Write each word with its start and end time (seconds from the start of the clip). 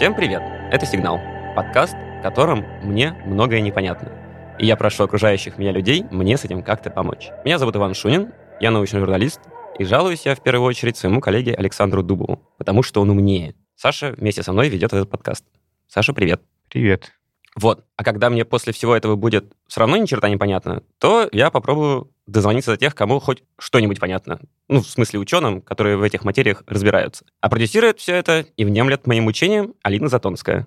Всем 0.00 0.14
привет! 0.14 0.40
Это 0.72 0.86
«Сигнал»— 0.86 1.20
подкаст, 1.54 1.94
в 1.94 2.22
котором 2.22 2.64
мне 2.82 3.12
многое 3.26 3.60
непонятно. 3.60 4.10
И 4.58 4.64
я 4.64 4.74
прошу 4.74 5.04
окружающих 5.04 5.58
меня 5.58 5.72
людей 5.72 6.06
мне 6.10 6.38
с 6.38 6.44
этим 6.46 6.62
как-то 6.62 6.88
помочь. 6.88 7.28
Меня 7.44 7.58
зовут 7.58 7.76
Иван 7.76 7.92
Шунин, 7.92 8.32
я 8.60 8.70
научный 8.70 9.00
журналист, 9.00 9.42
и 9.78 9.84
жалуюсь 9.84 10.24
я 10.24 10.34
в 10.34 10.42
первую 10.42 10.66
очередь 10.66 10.96
своему 10.96 11.20
коллеге 11.20 11.54
Александру 11.54 12.02
Дубову, 12.02 12.40
потому 12.56 12.82
что 12.82 13.02
он 13.02 13.10
умнее. 13.10 13.54
Саша 13.76 14.14
вместе 14.16 14.42
со 14.42 14.54
мной 14.54 14.70
ведет 14.70 14.94
этот 14.94 15.10
подкаст. 15.10 15.44
Саша, 15.86 16.14
привет. 16.14 16.40
Привет. 16.70 17.12
Вот. 17.56 17.84
А 17.96 18.04
когда 18.04 18.30
мне 18.30 18.44
после 18.44 18.72
всего 18.72 18.94
этого 18.94 19.16
будет 19.16 19.52
все 19.66 19.80
равно 19.80 19.96
ни 19.96 20.06
черта 20.06 20.28
непонятно, 20.28 20.82
то 20.98 21.28
я 21.32 21.50
попробую 21.50 22.12
дозвониться 22.26 22.72
до 22.72 22.76
тех, 22.76 22.94
кому 22.94 23.18
хоть 23.18 23.42
что-нибудь 23.58 23.98
понятно. 23.98 24.40
Ну, 24.68 24.82
в 24.82 24.86
смысле 24.86 25.18
ученым, 25.18 25.60
которые 25.60 25.96
в 25.96 26.02
этих 26.02 26.24
материях 26.24 26.62
разбираются. 26.66 27.24
А 27.40 27.48
продюсирует 27.48 27.98
все 27.98 28.14
это 28.14 28.46
и 28.56 28.64
внемлет 28.64 29.06
моим 29.06 29.26
учением 29.26 29.74
Алина 29.82 30.08
Затонская. 30.08 30.66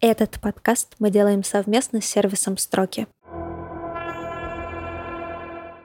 Этот 0.00 0.40
подкаст 0.40 0.96
мы 0.98 1.10
делаем 1.10 1.44
совместно 1.44 2.00
с 2.00 2.06
сервисом 2.06 2.56
«Строки». 2.56 3.06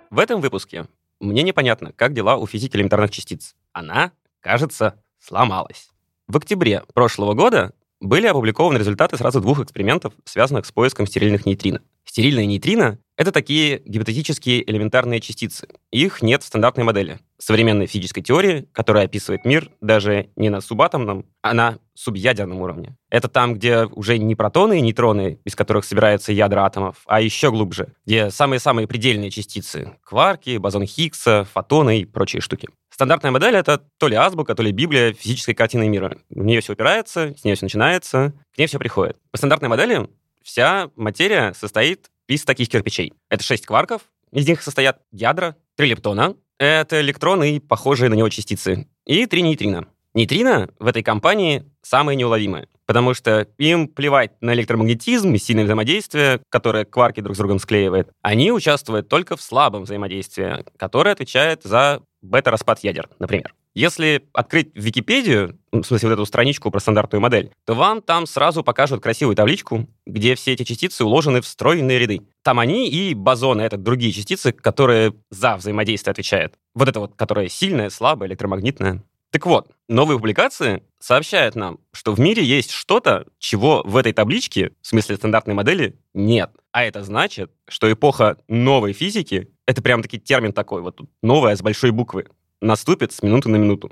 В 0.09 0.19
этом 0.19 0.41
выпуске 0.41 0.87
мне 1.19 1.43
непонятно, 1.43 1.91
как 1.91 2.13
дела 2.13 2.37
у 2.37 2.47
физики 2.47 2.75
элементарных 2.77 3.11
частиц. 3.11 3.55
Она, 3.73 4.11
кажется, 4.39 5.03
сломалась. 5.19 5.91
В 6.27 6.35
октябре 6.35 6.83
прошлого 6.93 7.33
года 7.33 7.71
были 8.01 8.27
опубликованы 8.27 8.77
результаты 8.77 9.15
сразу 9.15 9.39
двух 9.39 9.61
экспериментов, 9.61 10.13
связанных 10.25 10.65
с 10.65 10.71
поиском 10.73 11.07
стерильных 11.07 11.45
нейтрино. 11.45 11.81
Стерильные 12.03 12.45
нейтрино— 12.45 12.99
это 13.17 13.31
такие 13.31 13.81
гипотетические 13.85 14.69
элементарные 14.69 15.21
частицы. 15.21 15.69
Их 15.91 16.21
нет 16.21 16.43
в 16.43 16.47
стандартной 16.47 16.83
модели 16.83 17.19
современной 17.37 17.87
физической 17.87 18.21
теории, 18.21 18.67
которая 18.73 19.05
описывает 19.05 19.45
мир 19.45 19.71
даже 19.79 20.29
не 20.35 20.49
на 20.49 20.59
субатомном, 20.59 21.25
а 21.41 21.53
на 21.53 21.79
субъядерном 21.93 22.61
уровне. 22.61 22.95
Это 23.09 23.29
там, 23.29 23.55
где 23.55 23.85
уже 23.85 24.17
не 24.17 24.35
протоны 24.35 24.79
и 24.79 24.81
нейтроны, 24.81 25.39
из 25.45 25.55
которых 25.55 25.85
собираются 25.85 26.33
ядра 26.33 26.65
атомов, 26.65 27.03
а 27.05 27.21
еще 27.21 27.51
глубже, 27.51 27.93
где 28.05 28.31
самые-самые 28.31 28.87
предельные 28.87 29.31
частицы— 29.31 29.93
кварки, 30.03 30.57
бозон 30.57 30.85
Хиггса, 30.85 31.47
фотоны 31.51 32.01
и 32.01 32.05
прочие 32.05 32.41
штуки. 32.41 32.67
Стандартная 32.97 33.29
модель— 33.29 33.55
это 33.57 33.77
то 33.99 34.07
ли 34.07 34.15
азбука, 34.15 34.55
то 34.55 34.63
ли 34.63 34.71
библия 34.71 35.13
физической 35.13 35.53
картины 35.53 35.87
мира. 35.87 36.17
В 36.31 36.43
нее 36.43 36.61
все 36.61 36.73
упирается, 36.73 37.35
с 37.37 37.43
нее 37.43 37.55
все 37.55 37.65
начинается, 37.65 38.33
к 38.55 38.57
ней 38.57 38.65
все 38.65 38.79
приходит. 38.79 39.17
По 39.29 39.37
стандартной 39.37 39.69
модели 39.69 40.09
вся 40.41 40.89
материя 40.95 41.53
состоит 41.53 42.09
из 42.27 42.43
таких 42.43 42.69
кирпичей. 42.69 43.13
Это 43.29 43.43
шесть 43.43 43.67
кварков, 43.67 44.01
из 44.31 44.47
них 44.47 44.63
состоят 44.63 44.99
ядра, 45.11 45.55
три 45.75 45.89
лептона, 45.89 46.37
это 46.57 46.99
электроны 46.99 47.57
и 47.57 47.59
похожие 47.59 48.09
на 48.09 48.15
него 48.15 48.29
частицы, 48.29 48.87
и 49.05 49.27
три 49.27 49.43
нейтрина. 49.43 49.85
Нейтрино 50.15 50.69
в 50.79 50.87
этой 50.87 51.03
компании 51.03 51.71
самые 51.83 52.15
неуловимые, 52.15 52.67
потому 52.87 53.13
что 53.13 53.47
им 53.59 53.89
плевать 53.89 54.31
на 54.41 54.55
электромагнетизм 54.55 55.35
и 55.35 55.37
сильное 55.37 55.65
взаимодействие, 55.65 56.41
которое 56.49 56.83
кварки 56.83 57.21
друг 57.21 57.35
с 57.35 57.37
другом 57.37 57.59
склеивает. 57.59 58.09
Они 58.23 58.51
участвуют 58.51 59.07
только 59.07 59.37
в 59.37 59.41
слабом 59.43 59.83
взаимодействии, 59.83 60.65
которое 60.77 61.11
отвечает 61.11 61.61
за 61.61 62.01
бета-распад 62.27 62.79
ядер, 62.83 63.09
например. 63.19 63.53
Если 63.73 64.27
открыть 64.33 64.71
Википедию, 64.73 65.59
ну, 65.71 65.83
в 65.83 65.87
смысле 65.87 66.09
вот 66.09 66.13
эту 66.15 66.25
страничку 66.25 66.71
про 66.71 66.79
стандартную 66.79 67.21
модель, 67.21 67.51
то 67.65 67.75
вам 67.75 68.01
там 68.01 68.25
сразу 68.25 68.63
покажут 68.63 69.03
красивую 69.03 69.35
табличку, 69.35 69.87
где 70.05 70.35
все 70.35 70.53
эти 70.53 70.63
частицы 70.63 71.05
уложены 71.05 71.41
в 71.41 71.47
стройные 71.47 71.99
ряды. 71.99 72.21
Там 72.41 72.59
они 72.59 72.89
и 72.89 73.13
бозоны, 73.13 73.61
это 73.61 73.77
другие 73.77 74.11
частицы, 74.11 74.51
которые 74.51 75.13
за 75.29 75.57
взаимодействие 75.57 76.11
отвечают. 76.11 76.55
Вот 76.73 76.89
это 76.89 76.99
вот, 76.99 77.13
которое 77.15 77.49
сильное, 77.49 77.89
слабое, 77.91 78.29
электромагнитное. 78.29 79.03
Так 79.31 79.45
вот, 79.45 79.69
новые 79.87 80.17
публикации 80.17 80.81
сообщают 80.99 81.55
нам, 81.55 81.79
что 81.91 82.13
в 82.13 82.19
мире 82.19 82.43
есть 82.43 82.71
что-то, 82.71 83.25
чего 83.39 83.83
в 83.85 83.95
этой 83.97 84.13
табличке, 84.13 84.71
в 84.81 84.87
смысле 84.87 85.17
стандартной 85.17 85.53
модели, 85.53 85.99
нет. 86.13 86.51
А 86.71 86.83
это 86.83 87.03
значит, 87.03 87.51
что 87.67 87.91
эпоха 87.91 88.37
новой 88.47 88.93
физики, 88.93 89.49
это 89.65 89.81
прям-таки 89.81 90.19
термин 90.19 90.53
такой, 90.53 90.81
вот 90.81 90.99
новая 91.21 91.55
с 91.55 91.61
большой 91.61 91.91
буквы, 91.91 92.27
наступит 92.61 93.11
с 93.11 93.21
минуты 93.21 93.49
на 93.49 93.57
минуту. 93.57 93.91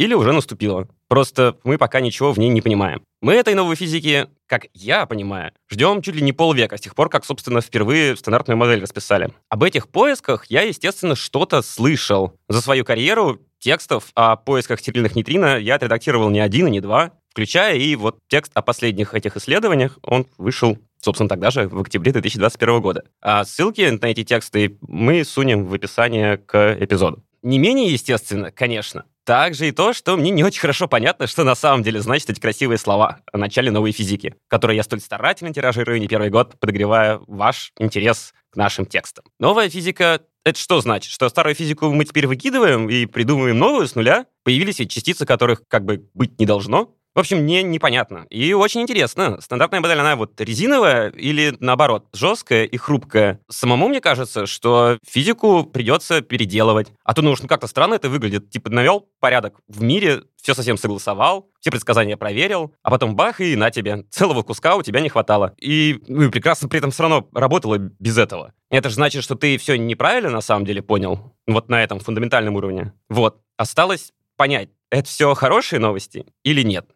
Или 0.00 0.14
уже 0.14 0.32
наступила. 0.32 0.88
Просто 1.08 1.58
мы 1.62 1.76
пока 1.76 2.00
ничего 2.00 2.32
в 2.32 2.38
ней 2.38 2.48
не 2.48 2.62
понимаем. 2.62 3.02
Мы 3.20 3.34
этой 3.34 3.54
новой 3.54 3.76
физики, 3.76 4.28
как 4.46 4.68
я 4.72 5.04
понимаю, 5.04 5.52
ждем 5.68 6.00
чуть 6.00 6.14
ли 6.14 6.22
не 6.22 6.32
полвека, 6.32 6.78
с 6.78 6.80
тех 6.80 6.94
пор, 6.94 7.10
как, 7.10 7.26
собственно, 7.26 7.60
впервые 7.60 8.16
стандартную 8.16 8.56
модель 8.56 8.80
расписали. 8.80 9.30
Об 9.50 9.62
этих 9.62 9.88
поисках 9.88 10.46
я, 10.46 10.62
естественно, 10.62 11.14
что-то 11.14 11.60
слышал. 11.60 12.32
За 12.48 12.62
свою 12.62 12.82
карьеру 12.86 13.40
текстов 13.60 14.10
о 14.14 14.36
поисках 14.36 14.80
стерильных 14.80 15.14
нейтрино 15.14 15.58
я 15.58 15.76
отредактировал 15.76 16.30
не 16.30 16.40
один 16.40 16.66
и 16.66 16.70
не 16.70 16.80
два, 16.80 17.12
включая 17.30 17.76
и 17.76 17.94
вот 17.94 18.18
текст 18.28 18.50
о 18.54 18.62
последних 18.62 19.14
этих 19.14 19.36
исследованиях, 19.36 19.98
он 20.02 20.26
вышел 20.36 20.76
собственно, 21.02 21.28
тогда 21.28 21.50
же, 21.50 21.68
в 21.68 21.80
октябре 21.80 22.12
2021 22.12 22.80
года. 22.80 23.04
А 23.20 23.44
ссылки 23.44 23.88
на 23.88 24.06
эти 24.06 24.22
тексты 24.24 24.76
мы 24.82 25.24
сунем 25.24 25.64
в 25.64 25.74
описание 25.74 26.36
к 26.36 26.76
эпизоду. 26.78 27.24
Не 27.42 27.58
менее 27.58 27.90
естественно, 27.90 28.50
конечно, 28.50 29.06
также 29.24 29.68
и 29.68 29.72
то, 29.72 29.92
что 29.92 30.16
мне 30.16 30.30
не 30.30 30.44
очень 30.44 30.60
хорошо 30.60 30.88
понятно, 30.88 31.26
что 31.26 31.44
на 31.44 31.54
самом 31.54 31.82
деле 31.82 32.00
значат 32.00 32.30
эти 32.30 32.40
красивые 32.40 32.76
слова 32.78 33.20
о 33.32 33.38
начале 33.38 33.70
новой 33.70 33.92
физики, 33.92 34.34
которые 34.48 34.76
я 34.76 34.82
столь 34.82 35.00
старательно 35.00 35.54
тиражирую 35.54 36.00
не 36.00 36.08
первый 36.08 36.28
год, 36.28 36.58
подогревая 36.58 37.20
ваш 37.26 37.72
интерес 37.78 38.34
к 38.50 38.56
нашим 38.56 38.84
текстам. 38.84 39.24
Новая 39.38 39.70
физика— 39.70 40.20
это 40.44 40.58
что 40.58 40.80
значит? 40.80 41.12
Что 41.12 41.28
старую 41.28 41.54
физику 41.54 41.92
мы 41.92 42.04
теперь 42.04 42.26
выкидываем 42.26 42.88
и 42.88 43.06
придумываем 43.06 43.58
новую 43.58 43.86
с 43.86 43.94
нуля? 43.94 44.26
Появились 44.42 44.78
ведь 44.78 44.90
частицы, 44.90 45.26
которых 45.26 45.62
как 45.68 45.84
бы 45.84 46.08
быть 46.14 46.38
не 46.38 46.46
должно? 46.46 46.96
В 47.14 47.18
общем, 47.18 47.38
мне 47.38 47.62
непонятно. 47.62 48.26
И 48.30 48.52
очень 48.52 48.82
интересно. 48.82 49.40
Стандартная 49.40 49.80
модель, 49.80 49.98
она 49.98 50.14
вот 50.14 50.40
резиновая 50.40 51.10
или, 51.10 51.56
наоборот, 51.58 52.06
жесткая 52.12 52.64
и 52.64 52.76
хрупкая. 52.76 53.40
Самому 53.48 53.88
мне 53.88 54.00
кажется, 54.00 54.46
что 54.46 54.98
физику 55.06 55.64
придется 55.64 56.20
переделывать. 56.20 56.92
А 57.04 57.12
то, 57.12 57.22
ну 57.22 57.32
уж 57.32 57.42
ну, 57.42 57.48
как-то 57.48 57.66
странно 57.66 57.94
это 57.94 58.08
выглядит. 58.08 58.50
Типа 58.50 58.70
навел 58.70 59.08
порядок 59.18 59.60
в 59.66 59.82
мире, 59.82 60.22
все 60.40 60.54
совсем 60.54 60.76
согласовал, 60.76 61.50
все 61.60 61.70
предсказания 61.70 62.16
проверил, 62.16 62.74
а 62.82 62.90
потом 62.90 63.16
бах, 63.16 63.40
и 63.40 63.56
на 63.56 63.70
тебе. 63.70 64.04
Целого 64.10 64.42
куска 64.42 64.76
у 64.76 64.82
тебя 64.82 65.00
не 65.00 65.08
хватало. 65.08 65.54
И, 65.58 66.00
ну, 66.06 66.30
прекрасно 66.30 66.68
при 66.68 66.78
этом 66.78 66.92
все 66.92 67.02
равно 67.02 67.28
работало 67.34 67.76
без 67.78 68.18
этого. 68.18 68.54
Это 68.70 68.88
же 68.88 68.94
значит, 68.94 69.24
что 69.24 69.34
ты 69.34 69.58
все 69.58 69.76
неправильно 69.76 70.30
на 70.30 70.40
самом 70.40 70.64
деле 70.64 70.80
понял. 70.80 71.34
Вот 71.46 71.68
на 71.68 71.82
этом 71.82 71.98
фундаментальном 71.98 72.54
уровне. 72.54 72.92
Вот. 73.08 73.42
Осталось 73.56 74.12
понять, 74.36 74.70
это 74.90 75.08
все 75.08 75.34
хорошие 75.34 75.80
новости 75.80 76.24
или 76.44 76.62
нет. 76.62 76.86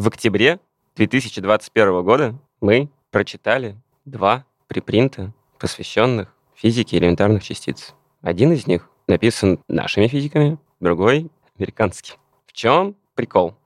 В 0.00 0.08
октябре 0.08 0.60
2021 0.96 2.02
года 2.02 2.34
мы 2.62 2.88
прочитали 3.10 3.76
два 4.06 4.46
припринта, 4.66 5.34
посвященных 5.58 6.34
физике 6.54 6.96
элементарных 6.96 7.42
частиц. 7.42 7.94
Один 8.22 8.50
из 8.52 8.66
них 8.66 8.88
написан 9.08 9.62
нашими 9.68 10.06
физиками, 10.06 10.56
другой— 10.80 11.30
американский. 11.58 12.14
В 12.46 12.54
чем 12.54 12.96
прикол? 13.14 13.58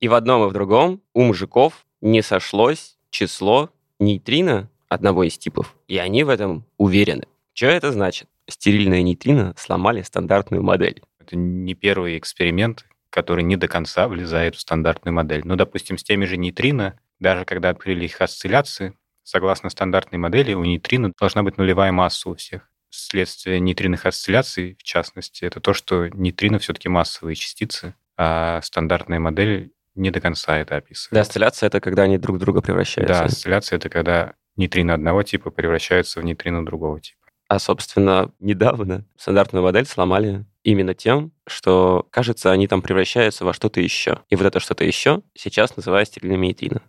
И 0.00 0.08
в 0.08 0.12
одном, 0.12 0.44
и 0.44 0.50
в 0.50 0.52
другом 0.52 1.00
у 1.14 1.22
мужиков 1.22 1.86
не 2.02 2.20
сошлось 2.20 2.98
число 3.08 3.70
нейтрино 3.98 4.68
одного 4.90 5.24
из 5.24 5.38
типов, 5.38 5.74
и 5.88 5.96
они 5.96 6.24
в 6.24 6.28
этом 6.28 6.66
уверены. 6.76 7.24
Что 7.54 7.68
это 7.68 7.90
значит? 7.90 8.28
Стерильные 8.46 9.02
нейтрино 9.02 9.54
сломали 9.56 10.02
стандартную 10.02 10.62
модель. 10.62 11.02
Это 11.20 11.36
не 11.36 11.72
первый 11.72 12.18
эксперимент, 12.18 12.84
который 13.10 13.44
не 13.44 13.56
до 13.56 13.68
конца 13.68 14.08
влезает 14.08 14.54
в 14.54 14.60
стандартную 14.60 15.14
модель. 15.14 15.42
Ну, 15.44 15.56
допустим, 15.56 15.98
с 15.98 16.04
теми 16.04 16.24
же 16.24 16.36
нейтрино, 16.36 16.98
даже 17.18 17.44
когда 17.44 17.70
открыли 17.70 18.04
их 18.04 18.20
осцилляции, 18.20 18.94
согласно 19.22 19.70
стандартной 19.70 20.18
модели, 20.18 20.54
у 20.54 20.64
нейтрино 20.64 21.12
должна 21.18 21.42
быть 21.42 21.58
нулевая 21.58 21.92
масса 21.92 22.30
у 22.30 22.34
всех. 22.34 22.68
Следствие 22.88 23.60
нейтринных 23.60 24.06
осцилляций, 24.06 24.76
в 24.78 24.82
частности, 24.82 25.44
это 25.44 25.60
то, 25.60 25.74
что 25.74 26.08
нейтрино 26.08 26.58
все-таки 26.58 26.88
массовые 26.88 27.36
частицы, 27.36 27.94
а 28.16 28.60
стандартная 28.62 29.20
модель 29.20 29.72
не 29.94 30.10
до 30.10 30.20
конца 30.20 30.58
это 30.58 30.76
описывает. 30.76 31.12
Да, 31.12 31.20
осцилляция— 31.20 31.66
это 31.68 31.80
когда 31.80 32.02
они 32.02 32.18
друг 32.18 32.38
друга 32.38 32.62
превращаются. 32.62 33.14
Да, 33.14 33.24
осцилляция— 33.24 33.76
это 33.78 33.88
когда 33.88 34.34
нейтрино 34.56 34.94
одного 34.94 35.22
типа 35.22 35.50
превращаются 35.50 36.20
в 36.20 36.24
нейтрино 36.24 36.64
другого 36.64 37.00
типа. 37.00 37.18
А, 37.48 37.58
собственно, 37.58 38.32
недавно 38.38 39.04
стандартную 39.16 39.62
модель 39.62 39.86
сломали 39.86 40.44
именно 40.62 40.94
тем, 40.94 41.32
что, 41.46 42.06
кажется, 42.10 42.50
они 42.52 42.66
там 42.66 42.82
превращаются 42.82 43.44
во 43.44 43.52
что-то 43.52 43.80
еще. 43.80 44.22
И 44.28 44.36
вот 44.36 44.46
это 44.46 44.60
что-то 44.60 44.84
еще 44.84 45.22
сейчас 45.34 45.76
называется 45.76 46.14
стерильными. 46.14 46.80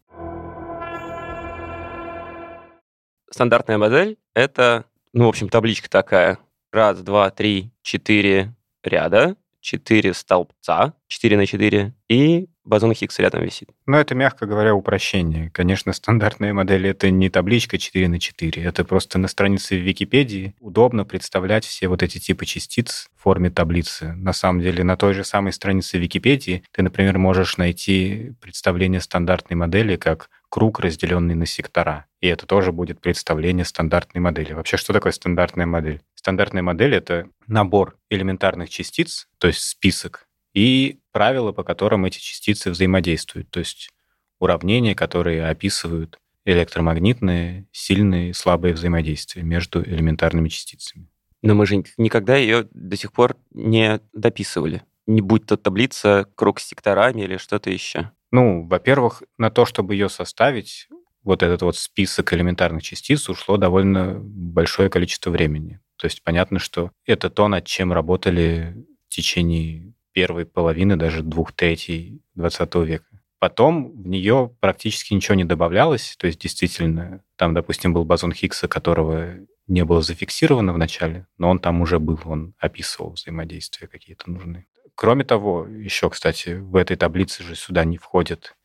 Стандартная 3.29 3.77
модель— 3.77 4.17
это, 4.33 4.85
ну, 5.13 5.25
в 5.25 5.29
общем, 5.29 5.49
табличка 5.49 5.89
такая. 5.89 6.37
Раз, 6.71 6.99
два, 7.01 7.29
три, 7.31 7.71
четыре 7.81 8.53
ряда, 8.83 9.35
четыре 9.61 10.13
столбца, 10.13 10.93
четыре 11.07 11.37
на 11.37 11.45
четыре, 11.45 11.93
и 12.09 12.49
бозон 12.71 12.93
Хиггс 12.93 13.19
рядом 13.19 13.43
висит. 13.43 13.69
Но 13.85 13.99
это, 13.99 14.15
мягко 14.15 14.45
говоря, 14.45 14.73
упрощение. 14.73 15.51
Конечно, 15.53 15.91
стандартная 15.91 16.53
модель— 16.53 16.87
это 16.87 17.09
не 17.09 17.29
табличка 17.29 17.77
4 17.77 18.07
на 18.07 18.17
4, 18.17 18.63
это 18.63 18.85
просто 18.85 19.19
на 19.19 19.27
странице 19.27 19.75
в 19.75 19.81
Википедии 19.81 20.55
удобно 20.61 21.03
представлять 21.03 21.65
все 21.65 21.89
вот 21.89 22.01
эти 22.01 22.17
типы 22.17 22.45
частиц 22.45 23.09
в 23.17 23.23
форме 23.23 23.51
таблицы. 23.51 24.13
На 24.13 24.31
самом 24.31 24.61
деле, 24.61 24.85
на 24.85 24.95
той 24.95 25.13
же 25.13 25.25
самой 25.25 25.51
странице 25.51 25.97
Википедии 25.97 26.63
ты, 26.71 26.81
например, 26.81 27.17
можешь 27.17 27.57
найти 27.57 28.31
представление 28.39 29.01
стандартной 29.01 29.57
модели 29.57 29.97
как 29.97 30.29
круг, 30.47 30.79
разделенный 30.79 31.35
на 31.35 31.45
сектора. 31.45 32.05
И 32.21 32.27
это 32.27 32.45
тоже 32.45 32.71
будет 32.71 33.01
представление 33.01 33.65
стандартной 33.65 34.21
модели. 34.21 34.53
Вообще, 34.53 34.77
что 34.77 34.93
такое 34.93 35.11
стандартная 35.11 35.65
модель? 35.65 36.01
Стандартная 36.15 36.63
модель— 36.63 36.95
это 36.95 37.27
набор 37.47 37.97
элементарных 38.09 38.69
частиц, 38.69 39.27
то 39.39 39.47
есть 39.47 39.61
список, 39.61 40.27
и 40.53 40.99
правила, 41.11 41.51
по 41.51 41.63
которым 41.63 42.05
эти 42.05 42.19
частицы 42.19 42.71
взаимодействуют, 42.71 43.49
то 43.49 43.59
есть 43.59 43.89
уравнения, 44.39 44.95
которые 44.95 45.45
описывают 45.45 46.19
электромагнитные, 46.45 47.67
сильные 47.71 48.31
и 48.31 48.33
слабые 48.33 48.73
взаимодействия 48.73 49.43
между 49.43 49.83
элементарными 49.83 50.49
частицами. 50.49 51.07
Но 51.41 51.55
мы 51.55 51.65
же 51.65 51.83
никогда 51.97 52.35
ее 52.35 52.67
до 52.71 52.95
сих 52.95 53.13
пор 53.13 53.35
не 53.51 53.99
дописывали. 54.13 54.83
Не 55.07 55.21
будь 55.21 55.45
то 55.45 55.57
таблица, 55.57 56.27
круг 56.35 56.59
с 56.59 56.67
секторами 56.67 57.21
или 57.21 57.37
что-то 57.37 57.69
еще. 57.69 58.11
Ну, 58.31 58.67
во-первых, 58.67 59.23
на 59.37 59.49
то, 59.49 59.65
чтобы 59.65 59.95
ее 59.95 60.09
составить, 60.09 60.87
вот 61.23 61.43
этот 61.43 61.61
вот 61.61 61.75
список 61.77 62.33
элементарных 62.33 62.83
частиц 62.83 63.29
ушло 63.29 63.57
довольно 63.57 64.19
большое 64.21 64.89
количество 64.89 65.29
времени. 65.29 65.79
То 65.97 66.05
есть 66.05 66.23
понятно, 66.23 66.59
что 66.59 66.91
это 67.05 67.29
то, 67.29 67.47
над 67.47 67.65
чем 67.65 67.93
работали 67.93 68.75
в 69.07 69.13
течение 69.13 69.93
первой 70.11 70.45
половины, 70.45 70.95
даже 70.95 71.23
двух 71.23 71.53
третий 71.53 72.21
20 72.35 72.75
века. 72.75 73.05
Потом 73.39 73.91
в 74.03 74.07
нее 74.07 74.55
практически 74.59 75.13
ничего 75.13 75.35
не 75.35 75.45
добавлялось, 75.45 76.15
то 76.19 76.27
есть 76.27 76.39
действительно, 76.39 77.23
там, 77.37 77.55
допустим, 77.55 77.93
был 77.93 78.05
бозон 78.05 78.33
Хиггса, 78.33 78.67
которого 78.67 79.35
не 79.67 79.83
было 79.83 80.01
зафиксировано 80.01 80.73
в 80.73 80.77
начале, 80.77 81.25
но 81.37 81.49
он 81.49 81.57
там 81.59 81.81
уже 81.81 81.99
был, 81.99 82.19
он 82.25 82.53
описывал 82.59 83.13
взаимодействия 83.13 83.87
какие-то 83.87 84.29
нужные. 84.29 84.67
Кроме 84.95 85.23
того, 85.23 85.65
еще, 85.65 86.09
кстати, 86.09 86.49
в 86.49 86.75
этой 86.75 86.97
таблице 86.97 87.41
же 87.41 87.55
сюда 87.55 87.83
не 87.83 87.97
входят 87.97 88.55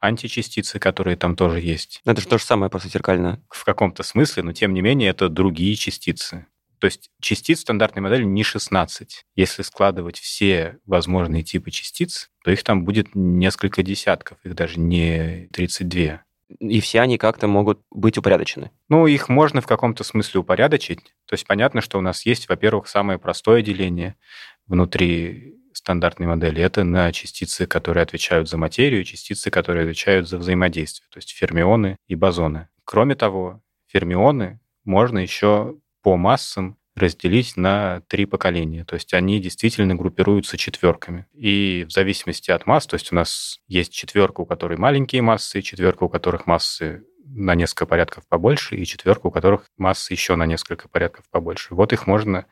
античастицы, 0.00 0.78
которые 0.78 1.16
там 1.16 1.36
тоже 1.36 1.60
есть. 1.60 2.00
Это 2.04 2.20
же 2.20 2.26
то 2.26 2.38
же 2.38 2.44
самое, 2.44 2.70
просто 2.70 2.88
зеркальное. 2.88 3.40
В 3.48 3.64
каком-то 3.64 4.02
смысле, 4.02 4.42
но 4.42 4.52
тем 4.52 4.74
не 4.74 4.82
менее 4.82 5.10
это 5.10 5.28
другие 5.28 5.76
частицы. 5.76 6.46
То 6.84 6.88
есть 6.88 7.08
частиц 7.18 7.60
стандартной 7.60 8.02
модели 8.02 8.24
не 8.24 8.42
16. 8.42 9.24
Если 9.36 9.62
складывать 9.62 10.18
все 10.18 10.76
возможные 10.84 11.42
типы 11.42 11.70
частиц, 11.70 12.28
то 12.44 12.50
их 12.50 12.62
там 12.62 12.84
будет 12.84 13.14
несколько 13.14 13.82
десятков, 13.82 14.36
их 14.44 14.54
даже 14.54 14.78
не 14.78 15.48
32. 15.54 16.24
И 16.60 16.80
все 16.80 17.00
они 17.00 17.16
как-то 17.16 17.48
могут 17.48 17.80
быть 17.90 18.18
упорядочены. 18.18 18.70
Ну, 18.90 19.06
их 19.06 19.30
можно 19.30 19.62
в 19.62 19.66
каком-то 19.66 20.04
смысле 20.04 20.40
упорядочить. 20.40 21.00
То 21.24 21.32
есть 21.32 21.46
понятно, 21.46 21.80
что 21.80 21.96
у 21.96 22.02
нас 22.02 22.26
есть, 22.26 22.50
во-первых, 22.50 22.86
самое 22.86 23.18
простое 23.18 23.62
деление 23.62 24.16
внутри 24.66 25.54
стандартной 25.72 26.26
модели. 26.26 26.60
Это 26.60 26.84
на 26.84 27.10
частицы, 27.12 27.66
которые 27.66 28.02
отвечают 28.02 28.46
за 28.50 28.58
материю, 28.58 29.04
частицы, 29.04 29.50
которые 29.50 29.84
отвечают 29.84 30.28
за 30.28 30.36
взаимодействие, 30.36 31.08
то 31.10 31.16
есть 31.16 31.30
фермионы 31.30 31.96
и 32.08 32.14
бозоны. 32.14 32.68
Кроме 32.84 33.14
того, 33.14 33.62
фермионы 33.86 34.60
можно 34.84 35.18
еще 35.18 35.78
по 36.04 36.16
массам 36.16 36.76
разделить 36.94 37.56
на 37.56 38.02
три 38.06 38.26
поколения. 38.26 38.84
То 38.84 38.94
есть 38.94 39.12
они 39.14 39.40
действительно 39.40 39.96
группируются 39.96 40.56
четверками. 40.56 41.26
И 41.32 41.84
в 41.88 41.92
зависимости 41.92 42.52
от 42.52 42.66
масс, 42.66 42.86
то 42.86 42.94
есть 42.94 43.10
у 43.10 43.16
нас 43.16 43.58
есть 43.66 43.92
четверка, 43.92 44.42
у 44.42 44.46
которой 44.46 44.78
маленькие 44.78 45.22
массы, 45.22 45.60
четверка, 45.60 46.04
у 46.04 46.08
которых 46.08 46.46
массы 46.46 47.02
на 47.26 47.54
несколько 47.54 47.86
порядков 47.86 48.24
побольше, 48.28 48.76
и 48.76 48.84
четверка, 48.84 49.26
у 49.26 49.30
которых 49.30 49.64
массы 49.76 50.12
еще 50.12 50.36
на 50.36 50.46
несколько 50.46 50.88
порядков 50.88 51.24
побольше. 51.30 51.74
Вот 51.74 51.92
их 51.92 52.06
можно 52.06 52.46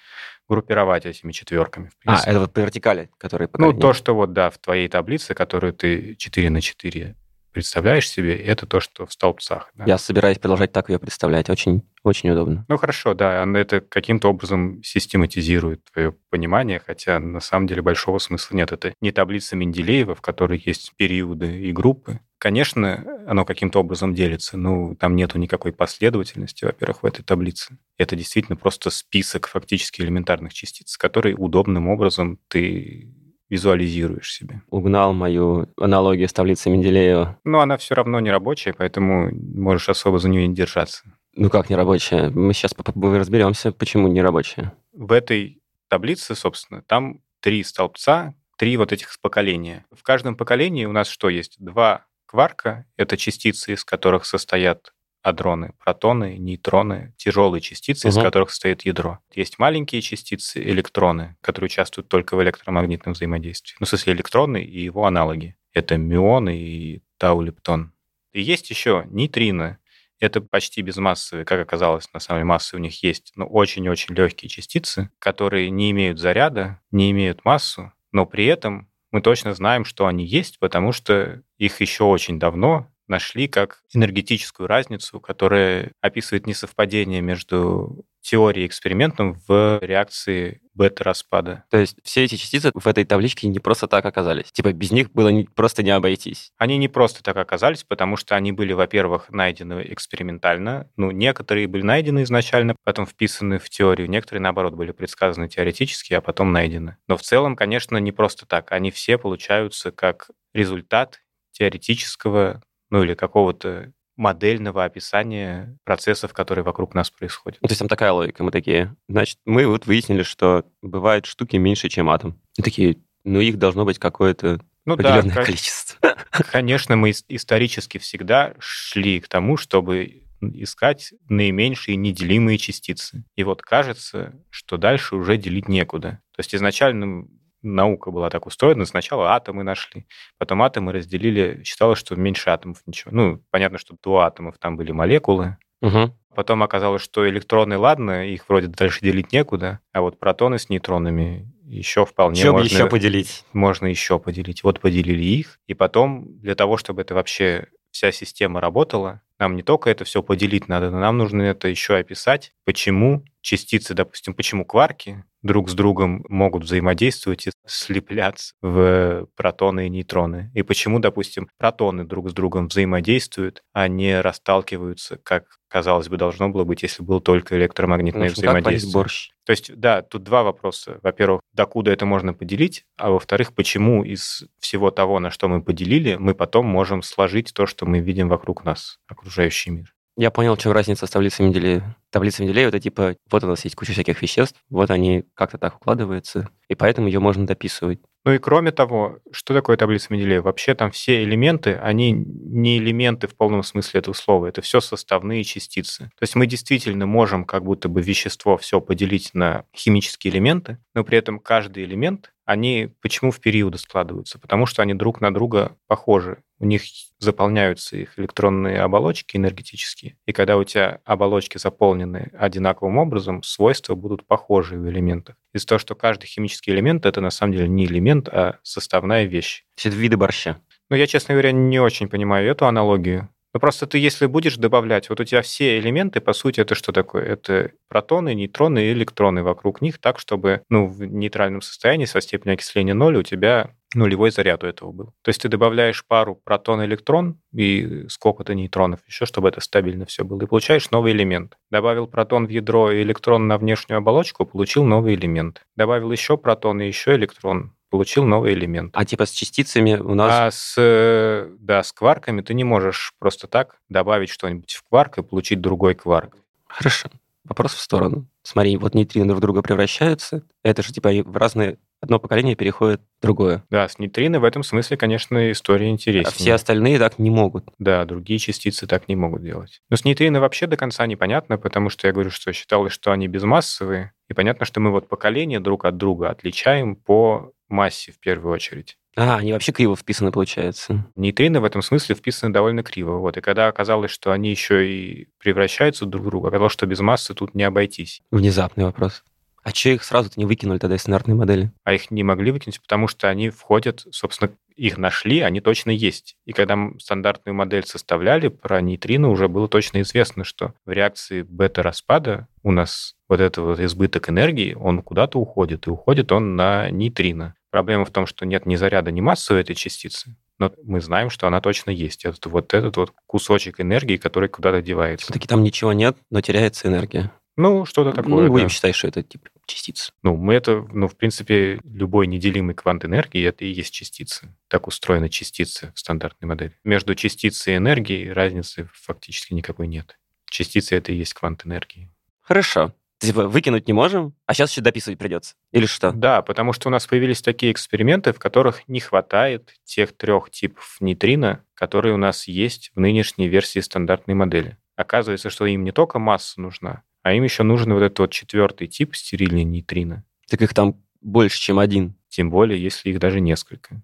группировать 0.49 1.07
этими 1.07 1.31
четверками. 1.31 1.91
А, 2.05 2.21
это 2.27 2.41
вот 2.41 2.53
по 2.53 2.61
вертикали, 2.61 3.11
которые 3.19 3.49
Ну, 3.59 3.73
то, 3.75 3.93
что 3.93 4.15
вот, 4.15 4.33
да, 4.33 4.51
в 4.51 4.59
твоей 4.59 4.89
таблице, 4.89 5.35
которую 5.35 5.75
ты 5.75 6.17
4 6.17 6.51
на 6.51 6.61
4 6.61 7.15
представляешь 7.53 8.09
себе, 8.09 8.37
это 8.37 8.67
то, 8.67 8.81
что 8.81 9.07
в 9.07 9.13
столбцах. 9.13 9.71
Да. 9.75 9.85
Я 9.85 9.99
собираюсь 9.99 10.39
продолжать 10.39 10.73
так 10.73 10.89
ее 10.89 10.99
представлять. 10.99 11.51
Очень, 11.51 11.83
очень 12.05 12.31
удобно. 12.31 12.65
Ну 12.69 12.77
хорошо, 12.77 13.15
да, 13.15 13.45
это 13.55 13.81
каким-то 13.81 14.29
образом 14.29 14.83
систематизирует 14.83 15.85
твое 15.93 16.13
понимание, 16.31 16.81
хотя 16.85 17.19
на 17.21 17.41
самом 17.41 17.67
деле 17.67 17.83
большого 17.83 18.19
смысла 18.19 18.57
нет. 18.57 18.73
Это 18.73 18.95
не 19.01 19.13
таблица 19.13 19.55
Менделеева, 19.55 20.15
в 20.15 20.21
которой 20.21 20.61
есть 20.65 20.93
периоды 20.97 21.61
и 21.61 21.73
группы. 21.73 22.21
Конечно, 22.39 23.05
оно 23.29 23.45
каким-то 23.45 23.79
образом 23.79 24.15
делится, 24.15 24.57
но 24.57 24.97
там 24.97 25.15
нету 25.15 25.39
никакой 25.39 25.73
последовательности, 25.73 26.65
во-первых, 26.65 27.05
в 27.05 27.07
этой 27.07 27.23
таблице. 27.23 27.79
Это 27.99 28.17
действительно 28.17 28.57
просто 28.57 28.91
список 28.91 29.47
фактически 29.47 30.01
элементарных 30.01 30.53
частиц, 30.53 30.97
которые 30.97 31.37
удобным 31.37 31.89
образом 31.89 32.41
ты 32.49 33.15
визуализируешь 33.49 34.33
себе. 34.33 34.63
Угнал 34.71 35.13
мою 35.13 35.69
аналогию 35.77 36.27
с 36.27 36.33
таблицей 36.33 36.73
Менделеева. 36.73 37.39
Но 37.45 37.61
она 37.61 37.77
все 37.77 37.95
равно 37.95 38.19
не 38.19 38.31
рабочая, 38.31 38.73
поэтому 38.73 39.31
можешь 39.31 39.91
особо 39.91 40.19
за 40.19 40.31
нее 40.31 40.49
не 40.49 40.55
держаться. 40.55 41.03
Ну 41.35 41.51
как 41.51 41.71
не 41.71 41.77
рабочая? 41.77 42.31
Мы 42.31 42.53
сейчас 42.53 42.75
разберемся, 42.77 43.73
почему 43.73 44.09
не 44.09 44.23
рабочая. 44.23 44.73
В 44.93 45.13
этой 45.13 45.63
таблице, 45.89 46.35
собственно, 46.35 46.83
там 46.83 47.21
три 47.41 47.63
столбца, 47.65 48.35
три 48.57 48.77
вот 48.77 48.93
этих 48.93 49.19
поколения. 49.21 49.87
В 49.91 50.03
каждом 50.03 50.37
поколении 50.37 50.85
у 50.85 50.93
нас 50.93 51.09
что 51.09 51.29
есть? 51.29 51.57
Два 51.59 52.07
кварка— 52.27 52.87
это 52.97 53.17
частицы, 53.17 53.75
из 53.75 53.85
которых 53.85 54.25
состоят 54.25 54.93
адроны, 55.23 55.73
протоны, 55.79 56.37
нейтроны, 56.37 57.15
тяжелые 57.17 57.61
частицы, 57.61 58.09
угу. 58.09 58.19
из 58.19 58.23
которых 58.23 58.51
состоит 58.51 58.83
ядро. 58.83 59.21
Есть 59.35 59.59
маленькие 59.59 60.03
частицы, 60.03 60.61
электроны, 60.61 61.37
которые 61.41 61.67
участвуют 61.67 62.09
только 62.09 62.37
в 62.37 62.43
электромагнитном 62.43 63.15
взаимодействии. 63.15 63.77
Ну, 63.79 63.87
в 63.87 63.89
смысле, 63.89 64.15
электроны 64.15 64.63
и 64.63 64.83
его 64.83 65.07
аналоги. 65.07 65.57
Это 65.73 65.97
мюоны 65.97 66.59
и 66.59 67.03
тау-лептон. 67.19 67.93
И 68.33 68.43
есть 68.43 68.71
еще 68.71 69.05
нейтрино. 69.11 69.79
Это 70.23 70.41
почти 70.41 70.83
безмассовые, 70.83 71.45
как 71.45 71.59
оказалось, 71.61 72.09
на 72.13 72.21
самом 72.21 72.39
деле 72.39 72.45
массы 72.45 72.77
у 72.77 72.79
них 72.79 73.03
есть, 73.03 73.33
но 73.35 73.45
очень-очень 73.45 74.15
легкие 74.15 74.49
частицы, 74.49 75.11
которые 75.19 75.69
не 75.69 75.91
имеют 75.91 76.21
заряда, 76.21 76.81
не 76.93 77.11
имеют 77.11 77.45
массу, 77.45 77.93
но 78.13 78.25
при 78.25 78.47
этом 78.47 78.89
мы 79.11 79.21
точно 79.21 79.53
знаем, 79.53 79.85
что 79.85 80.07
они 80.07 80.25
есть, 80.25 80.61
потому 80.61 80.93
что 80.93 81.43
их 81.59 81.81
еще 81.81 82.05
очень 82.05 82.39
давно 82.39 82.89
нашли 83.13 83.47
как 83.47 83.83
энергетическую 83.93 84.67
разницу, 84.67 85.21
которая 85.21 85.93
описывает 86.01 86.47
несовпадение 86.47 87.21
между 87.21 88.07
теорией 88.23 88.65
и 88.65 88.67
экспериментом 88.67 89.39
в 89.47 89.81
реакции 89.83 90.63
бета-распада. 90.75 91.65
То 91.71 91.77
есть 91.77 91.99
все 92.05 92.25
эти 92.25 92.37
частицы 92.37 92.71
в 92.73 92.87
этой 92.87 93.05
табличке 93.05 93.49
не 93.49 93.59
просто 93.59 93.87
так 93.89 94.07
оказались? 94.07 94.51
Типа 94.53 94.73
без 94.73 94.93
них 94.93 95.13
было 95.13 95.29
не, 95.29 95.45
просто 95.45 95.83
не 95.83 95.91
обойтись? 95.91 96.53
Они 96.57 96.79
не 96.79 96.89
просто 96.89 97.23
так 97.23 97.37
оказались, 97.37 97.85
потому 97.85 98.17
что 98.17 98.35
они 98.35 98.53
были, 98.53 98.73
во-первых, 98.73 99.29
найдены 99.29 99.85
экспериментально. 99.91 100.89
Ну, 100.97 101.11
некоторые 101.11 101.67
были 101.67 101.83
найдены 101.83 102.23
изначально, 102.23 102.75
потом 102.85 103.07
вписаны 103.07 103.59
в 103.59 103.69
теорию. 103.69 104.09
Некоторые, 104.09 104.41
наоборот, 104.41 104.73
были 104.73 104.93
предсказаны 104.93 105.49
теоретически, 105.49 106.15
а 106.15 106.23
потом 106.23 106.53
найдены. 106.53 106.97
Но 107.09 107.19
в 107.19 107.23
целом, 107.23 107.57
конечно, 107.57 107.99
не 107.99 108.13
просто 108.13 108.47
так. 108.47 108.73
Они 108.73 108.91
все 108.91 109.19
получаются 109.19 109.91
как 109.91 110.31
результат 110.55 111.21
теоретического 111.53 112.63
ну 112.93 113.03
или 113.03 113.15
какого-то 113.15 113.91
модельного 114.17 114.85
описания 114.85 115.79
процессов, 115.85 116.35
которые 116.35 116.63
вокруг 116.63 116.95
нас 116.95 117.11
происходят. 117.11 117.59
Ну, 117.63 117.69
то 117.69 117.73
есть 117.73 117.79
там 117.79 117.89
такая 117.89 118.13
логика, 118.13 118.45
мы 118.45 118.51
такие, 118.51 118.95
значит, 119.09 119.39
мы 119.47 119.67
вот 119.67 119.87
выяснили, 119.87 120.23
что 120.23 120.67
бывают 120.83 121.25
штуки 121.25 121.57
меньше, 121.57 121.89
чем 121.89 122.11
атом. 122.11 122.39
И 122.59 122.63
такие, 122.63 122.99
ну 123.25 123.41
их 123.41 123.59
должно 123.59 123.87
быть 123.87 123.99
какое-то 123.99 124.61
ну, 124.85 124.95
определенное 124.95 125.35
да, 125.35 125.45
количество. 125.45 126.17
Конечно, 126.53 126.97
мы 126.97 127.13
исторически 127.29 127.97
всегда 127.97 128.55
шли 128.59 129.21
к 129.21 129.29
тому, 129.29 129.57
чтобы 129.57 130.25
искать 130.43 131.15
наименьшие 131.31 131.97
неделимые 131.97 132.59
частицы. 132.59 133.25
И 133.37 133.45
вот 133.45 133.63
кажется, 133.63 134.35
что 134.51 134.77
дальше 134.77 135.17
уже 135.17 135.39
делить 135.39 135.69
некуда. 135.69 136.21
То 136.35 136.41
есть 136.41 136.55
изначально 136.55 137.27
наука 137.63 138.11
была 138.11 138.31
так 138.31 138.47
устроена. 138.47 138.85
Сначала 138.85 139.35
атомы 139.35 139.63
нашли, 139.63 140.07
потом 140.39 140.63
атомы 140.63 140.93
разделили. 140.93 141.63
Считалось, 141.65 141.99
что 141.99 142.17
меньше 142.17 142.51
атомов 142.51 142.79
ничего. 142.87 143.11
Ну, 143.15 143.43
понятно, 143.51 143.79
что 143.79 143.97
до 144.03 144.19
атомов 144.19 144.59
там 144.59 144.77
были 144.77 144.93
молекулы. 144.93 145.57
Угу. 145.81 146.15
Потом 146.35 146.63
оказалось, 146.63 147.03
что 147.03 147.29
электроны, 147.29 147.77
ладно, 147.77 148.27
их 148.27 148.49
вроде 148.49 148.69
дальше 148.69 149.01
делить 149.03 149.33
некуда, 149.33 149.81
а 149.93 150.01
вот 150.01 150.19
протоны 150.19 150.59
с 150.59 150.71
нейтронами 150.71 151.53
еще 151.65 152.07
вполне 152.07 152.41
Чем 152.41 152.53
можно... 152.53 152.65
еще 152.65 152.87
поделить? 152.89 153.45
Можно 153.53 153.87
еще 153.87 154.19
поделить. 154.19 154.63
Вот 154.63 154.81
поделили 154.81 155.23
их, 155.23 155.59
и 155.67 155.75
потом 155.75 156.39
для 156.39 156.55
того, 156.55 156.77
чтобы 156.77 157.03
это 157.03 157.15
вообще 157.15 157.67
вся 157.91 158.13
система 158.13 158.61
работала, 158.61 159.21
нам 159.43 159.57
не 159.57 159.63
только 159.63 159.91
это 159.91 160.05
все 160.05 160.23
поделить 160.23 160.69
надо, 160.69 160.91
но 160.91 161.01
нам 161.01 161.19
нужно 161.19 161.43
это 161.43 161.67
еще 161.67 161.97
описать, 161.97 162.53
почему 162.65 163.25
частицы, 163.41 163.93
допустим, 163.93 164.35
почему 164.35 164.65
кварки 164.65 165.25
друг 165.43 165.69
с 165.69 165.75
другом 165.75 166.25
могут 166.29 166.63
взаимодействовать 166.63 167.49
и 167.49 167.51
слепляться 167.67 168.55
в 168.63 169.27
протоны 169.35 169.87
и 169.87 169.91
нейтроны. 169.91 170.53
И 170.55 170.63
почему, 170.63 171.01
допустим, 171.01 171.49
протоны 171.59 172.05
друг 172.05 172.31
с 172.31 172.33
другом 172.33 172.69
взаимодействуют, 172.69 173.63
а 173.73 173.89
не 173.89 174.21
расталкиваются, 174.21 175.19
как 175.23 175.59
казалось 175.73 176.09
бы, 176.09 176.19
должно 176.19 176.51
было 176.51 176.65
быть, 176.65 176.83
если 176.83 177.03
было 177.03 177.21
только 177.21 177.57
электромагнитное 177.57 178.29
общем, 178.29 178.43
взаимодействие. 178.43 178.93
борщ. 178.93 179.31
То 179.45 179.53
есть, 179.53 179.75
да, 179.75 180.03
тут 180.03 180.23
два 180.23 180.43
вопроса. 180.43 181.01
Во-первых, 181.03 181.41
докуда 181.55 181.91
это 181.91 182.05
можно 182.05 182.35
поделить, 182.35 182.85
а 182.99 183.11
во-вторых, 183.11 183.55
почему 183.55 184.05
из 184.05 184.45
всего 184.59 184.91
того, 184.91 185.19
на 185.19 185.31
что 185.31 185.49
мы 185.49 185.63
поделили, 185.63 186.17
мы 186.17 186.35
потом 186.35 186.67
можем 186.67 187.03
сложить 187.03 187.53
то, 187.55 187.67
что 187.67 187.87
мы 187.87 188.01
видим 188.01 188.29
вокруг 188.29 188.65
нас, 188.65 188.99
окружающий 189.33 189.71
мир. 189.71 189.95
Я 190.17 190.31
понял, 190.31 190.55
в 190.55 190.59
чем 190.59 190.73
разница 190.73 191.07
с 191.07 191.11
таблицей 191.11 191.47
Менделеева. 191.47 191.97
Таблица 192.11 192.43
Менделеева— 192.43 192.69
это 192.71 192.81
типа, 192.81 193.17
вот 193.31 193.45
у 193.45 193.47
нас 193.47 193.65
есть 193.65 193.75
куча 193.75 193.93
всяких 193.93 194.21
веществ, 194.21 194.61
вот 194.69 194.91
они 194.91 195.25
как-то 195.35 195.57
так 195.57 195.77
укладываются, 195.77 196.51
и 196.69 196.75
поэтому 196.75 197.07
ее 197.07 197.19
можно 197.19 197.47
дописывать. 197.47 198.01
Ну 198.25 198.33
и 198.33 198.39
кроме 198.39 198.71
того, 198.71 199.19
что 199.33 199.53
такое 199.53 199.77
таблица 199.77 200.13
Менделеева? 200.13 200.45
Вообще 200.45 200.75
там 200.75 200.93
все 200.93 201.25
элементы, 201.25 201.75
они 201.75 202.13
не 202.13 202.79
элементы 202.79 203.27
в 203.27 203.37
полном 203.37 203.65
смысле 203.65 203.99
этого 203.99 204.15
слова, 204.15 204.47
это 204.47 204.63
все 204.63 204.81
составные 204.81 205.43
частицы. 205.43 206.05
То 206.19 206.23
есть 206.23 206.37
мы 206.37 206.47
действительно 206.47 207.07
можем 207.07 207.45
как 207.45 207.65
будто 207.65 207.89
бы 207.89 208.01
вещество 208.01 208.57
все 208.57 208.81
поделить 208.81 209.31
на 209.35 209.65
химические 209.75 210.33
элементы, 210.33 210.79
но 210.95 211.03
при 211.03 211.19
этом 211.19 211.41
каждый 211.41 211.85
элемент, 211.85 212.33
они 212.45 212.91
почему 213.01 213.31
в 213.31 213.41
периоды 213.41 213.79
складываются? 213.79 214.39
Потому 214.39 214.67
что 214.67 214.83
они 214.83 214.95
друг 214.95 215.21
на 215.21 215.33
друга 215.33 215.77
похожи. 215.87 216.43
У 216.59 216.65
них 216.65 216.83
заполняются 217.19 217.97
их 217.97 218.19
электронные 218.19 218.81
оболочки 218.81 219.37
энергетические. 219.37 220.17
И 220.27 220.33
когда 220.33 220.57
у 220.57 220.65
тебя 220.65 221.01
оболочки 221.05 221.59
заполнены 221.59 222.31
одинаковым 222.39 222.99
образом, 222.99 223.43
свойства 223.43 223.95
будут 223.95 224.27
похожи 224.27 224.77
у 224.77 224.89
элементов. 224.89 225.37
Из-за 225.53 225.67
того, 225.67 225.79
что 225.79 225.95
каждый 225.95 226.27
химический 226.27 226.73
элемент— 226.73 227.07
это 227.07 227.21
на 227.21 227.31
самом 227.31 227.53
деле 227.53 227.69
не 227.69 227.85
элемент, 227.87 228.12
а 228.31 228.59
составная 228.63 229.25
вещь. 229.25 229.65
Все 229.75 229.89
виды 229.89 230.17
борща. 230.17 230.61
Но 230.91 230.97
я, 230.97 231.07
честно 231.07 231.35
говоря, 231.35 231.53
не 231.53 231.81
очень 231.81 232.09
понимаю 232.09 232.51
эту 232.51 232.67
аналогию. 232.67 233.29
Ну, 233.55 233.61
просто 233.61 233.87
ты, 233.87 233.99
если 233.99 234.27
будешь 234.27 234.57
добавлять, 234.57 235.11
вот 235.11 235.21
у 235.21 235.25
тебя 235.25 235.43
все 235.43 235.79
элементы, 235.79 236.21
по 236.21 236.33
сути, 236.33 236.61
это 236.61 236.75
что 236.75 236.91
такое? 236.91 237.25
Это 237.25 237.73
протоны, 237.89 238.35
нейтроны 238.35 238.87
и 238.87 238.93
электроны 238.93 239.43
вокруг 239.43 239.83
них, 239.83 239.99
так, 239.99 240.19
чтобы, 240.19 240.63
ну, 240.71 240.87
в 240.87 241.05
нейтральном 241.05 241.61
состоянии 241.61 242.07
со 242.07 242.23
степенью 242.23 242.55
окисления 242.55 242.95
ноль 242.95 243.17
у 243.17 243.23
тебя 243.23 243.75
нулевой 243.95 244.31
заряд 244.31 244.65
у 244.65 244.67
этого 244.67 244.91
был. 244.93 245.07
То 245.21 245.29
есть 245.29 245.43
ты 245.43 245.49
добавляешь 245.49 246.03
пару 246.07 246.35
протон-электрон 246.35 247.39
и 247.53 248.07
сколько-то 248.09 248.55
нейтронов 248.55 249.01
еще, 249.07 249.27
чтобы 249.27 249.51
это 249.51 249.61
стабильно 249.61 250.07
все 250.07 250.25
было, 250.25 250.43
и 250.43 250.47
получаешь 250.47 250.91
новый 250.91 251.13
элемент. 251.13 251.59
Добавил 251.71 252.07
протон 252.07 252.47
в 252.47 252.51
ядро 252.51 252.91
и 252.91 253.03
электрон 253.03 253.49
на 253.49 253.59
внешнюю 253.59 253.99
оболочку, 253.99 254.47
получил 254.47 254.85
новый 254.85 255.15
элемент. 255.15 255.67
Добавил 255.77 256.11
еще 256.11 256.39
протон 256.39 256.81
и 256.81 256.87
еще 256.87 257.17
электрон, 257.17 257.75
получил 257.93 258.25
новый 258.25 258.55
элемент. 258.55 258.91
А 258.97 259.05
типа 259.05 259.27
с 259.27 259.31
частицами 259.31 259.97
у 259.97 260.15
нас... 260.15 260.33
А 260.33 260.51
с, 260.51 260.75
э, 260.79 261.55
да, 261.61 261.83
с 261.83 261.93
кварками 261.93 262.41
ты 262.41 262.55
не 262.55 262.65
можешь 262.65 263.13
просто 263.19 263.47
так 263.47 263.77
добавить 263.91 264.31
что-нибудь 264.31 264.73
в 264.73 264.83
кварк 264.89 265.19
и 265.19 265.23
получить 265.23 265.61
другой 265.61 265.95
кварк. 265.95 266.35
Хорошо. 266.67 267.11
Вопрос 267.45 267.75
в 267.75 267.81
сторону. 267.81 268.27
Смотри, 268.43 268.79
вот 268.79 268.95
нейтрино 268.95 269.27
друг 269.27 269.39
в 269.39 269.41
друга 269.43 269.63
превращаются. 269.63 270.43
Это 270.63 270.83
же 270.83 270.93
типа 270.93 271.11
в 271.23 271.37
разные... 271.37 271.77
Одно 272.01 272.19
поколение 272.19 272.57
переходит 272.57 273.01
в 273.21 273.23
другое. 273.23 273.63
Да, 273.71 273.87
с 273.89 273.99
нейтрино 274.01 274.41
в 274.41 274.45
этом 274.45 274.65
смысле, 274.65 274.97
конечно, 274.97 275.53
история 275.53 275.87
А 275.87 275.91
интереснее. 275.91 276.33
все 276.35 276.55
остальные 276.55 276.99
так 276.99 277.19
не 277.21 277.31
могут. 277.31 277.65
Да, 277.79 278.05
другие 278.05 278.41
частицы 278.41 278.89
так 278.89 279.07
не 279.07 279.15
могут 279.15 279.43
делать. 279.43 279.83
Но 279.89 279.97
с 279.97 280.05
нейтрино 280.05 280.41
вообще 280.41 280.67
до 280.67 280.77
конца 280.77 281.07
непонятно, 281.07 281.59
потому 281.59 281.91
что 281.91 282.09
я 282.09 282.13
говорю, 282.13 282.31
что 282.31 282.53
считалось, 282.53 282.93
что 282.93 283.13
они 283.13 283.29
безмассовые. 283.29 284.13
И 284.29 284.35
понятно, 284.35 284.67
что 284.67 284.81
мы 284.81 284.91
вот 284.91 285.09
поколения 285.09 285.61
друг 285.61 285.85
от 285.85 285.97
друга 285.97 286.31
отличаем 286.31 286.97
по 286.97 287.53
массе 287.73 288.13
в 288.13 288.19
первую 288.21 288.55
очередь. 288.55 288.97
А, 289.17 289.37
они 289.37 289.53
вообще 289.53 289.73
криво 289.73 289.95
вписаны, 289.95 290.33
получается. 290.33 291.07
Нейтрино 291.17 291.61
в 291.61 291.65
этом 291.65 291.83
смысле 291.83 292.15
вписаны 292.15 292.53
довольно 292.53 292.83
криво. 292.83 293.19
Вот. 293.19 293.37
И 293.37 293.41
когда 293.41 293.69
оказалось, 293.69 294.11
что 294.11 294.33
они 294.33 294.51
еще 294.51 294.89
и 294.89 295.29
превращаются 295.39 296.07
друг 296.07 296.25
в 296.25 296.29
друга, 296.29 296.49
оказалось, 296.49 296.73
что 296.73 296.87
без 296.87 297.01
массы 297.01 297.35
тут 297.35 297.55
не 297.55 297.65
обойтись. 297.65 298.23
Внезапный 298.31 298.85
вопрос. 298.85 299.23
А 299.63 299.71
че 299.71 299.95
их 299.95 300.03
сразу-то 300.03 300.41
не 300.41 300.47
выкинули 300.47 300.79
тогда 300.79 300.97
из 300.97 301.03
стандартной 301.03 301.35
модели? 301.35 301.71
А 301.85 301.93
их 301.93 302.11
не 302.11 302.25
могли 302.25 302.51
выкинуть, 302.51 302.81
потому 302.81 303.07
что 303.07 303.29
они 303.29 303.51
входят, 303.51 304.05
собственно, 304.11 304.51
их 304.75 304.99
нашли, 304.99 305.41
они 305.41 305.61
точно 305.61 305.91
есть. 305.91 306.37
И 306.47 306.53
когда 306.53 306.77
стандартную 306.99 307.55
модель 307.55 307.85
составляли, 307.85 308.49
про 308.49 308.81
нейтрино 308.81 309.31
уже 309.31 309.49
было 309.49 309.69
точно 309.69 310.01
известно, 310.01 310.43
что 310.43 310.75
в 310.85 310.91
реакции 310.91 311.43
бета-распада 311.43 312.49
у 312.63 312.73
нас 312.73 313.15
вот 313.29 313.41
этот 313.41 313.65
вот 313.65 313.81
избыток 313.81 314.31
энергии, 314.31 314.75
он 314.75 315.03
куда-то 315.03 315.39
уходит, 315.39 315.87
и 315.87 315.91
уходит 315.91 316.33
он 316.33 316.57
на 316.57 316.91
нейтрино. 316.91 317.55
Проблема 317.73 318.05
в 318.05 318.11
том, 318.11 318.27
что 318.27 318.45
нет 318.45 318.67
ни 318.67 318.77
заряда, 318.77 319.11
ни 319.11 319.23
массы 319.23 319.55
у 319.55 319.57
этой 319.57 319.75
частицы, 319.75 320.37
но 320.59 320.73
мы 320.85 321.01
знаем, 321.01 321.31
что 321.31 321.47
она 321.47 321.63
точно 321.63 321.91
есть. 321.91 322.27
Это 322.27 322.51
вот 322.51 322.75
этот 322.75 322.99
вот 322.99 323.15
кусочек 323.27 323.81
энергии, 323.81 324.19
который 324.19 324.51
куда-то 324.51 324.83
девается. 324.83 325.25
Все-таки 325.25 325.49
там 325.49 325.63
ничего 325.63 325.95
нет, 325.95 326.19
но 326.31 326.43
теряется 326.43 326.89
энергия. 326.89 327.33
Ну, 327.57 327.87
что-то 327.87 328.13
такое. 328.13 328.31
ну, 328.31 328.43
да. 328.43 328.49
будем 328.49 328.69
считать, 328.69 328.95
что 328.95 329.09
это 329.09 329.23
типа 329.23 329.49
частица. 329.65 330.13
Ну, 330.23 330.37
мы 330.37 330.53
это, 330.53 330.87
ну, 330.93 331.09
в 331.09 331.17
принципе, 331.17 331.81
любой 331.83 332.27
неделимый 332.27 332.75
квант 332.75 333.07
энергии 333.07 333.43
это 333.43 333.65
и 333.65 333.73
есть 333.73 333.95
частицы. 333.95 334.55
Так 334.69 334.87
устроены 334.87 335.31
частицы 335.31 335.93
в 335.95 335.99
стандартной 335.99 336.49
модели. 336.49 336.79
Между 336.85 337.15
частицей 337.15 337.73
и 337.73 337.77
энергией 337.79 338.31
разницы 338.33 338.91
фактически 338.93 339.55
никакой 339.55 339.87
нет. 339.87 340.19
Частица 340.51 340.95
это 340.95 341.11
и 341.13 341.17
есть 341.17 341.33
квант 341.33 341.65
энергии. 341.65 342.11
Хорошо. 342.43 342.93
Типа 343.27 343.47
выкинуть 343.47 343.87
не 343.87 343.93
можем, 343.93 344.35
а 344.47 344.55
сейчас 344.55 344.73
еще 344.73 344.81
дописывать 344.81 345.19
придется. 345.19 345.55
Или 345.71 345.87
что? 345.87 346.11
Да, 346.11 346.43
потому 346.43 346.73
что 346.73 346.89
у 346.89 346.91
нас 346.91 347.07
появились 347.07 347.41
такие 347.41 347.71
эксперименты, 347.71 348.33
в 348.33 348.41
которых 348.41 348.89
не 348.89 348.99
хватает 348.99 349.75
тех 349.85 350.17
трех 350.17 350.51
типов 350.51 350.97
нейтрино, 350.99 351.65
которые 351.75 352.15
у 352.15 352.19
нас 352.19 352.49
есть 352.49 352.91
в 352.95 353.01
нынешней 353.01 353.47
версии 353.47 353.79
стандартной 353.79 354.35
модели. 354.35 354.77
Оказывается, 354.97 355.51
что 355.51 355.67
им 355.67 355.85
не 355.85 355.93
только 355.93 356.19
масса 356.19 356.61
нужна, 356.61 357.03
а 357.23 357.33
им 357.33 357.45
еще 357.45 357.63
нужен 357.63 357.95
вот 357.95 358.03
этот 358.03 358.19
вот 358.19 358.33
четвертый 358.33 358.89
тип 358.89 359.15
стерильной 359.15 359.63
нейтрино. 359.63 360.25
Так 360.49 360.61
их 360.61 360.75
там 360.75 360.97
больше, 361.21 361.61
чем 361.61 361.79
один. 361.79 362.17
Тем 362.29 362.51
более, 362.51 362.83
если 362.83 363.11
их 363.11 363.21
даже 363.21 363.41
несколько. 363.41 364.03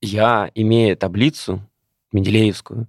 Я, 0.00 0.50
имея 0.54 0.94
таблицу 0.94 1.68
Менделеевскую, 2.12 2.86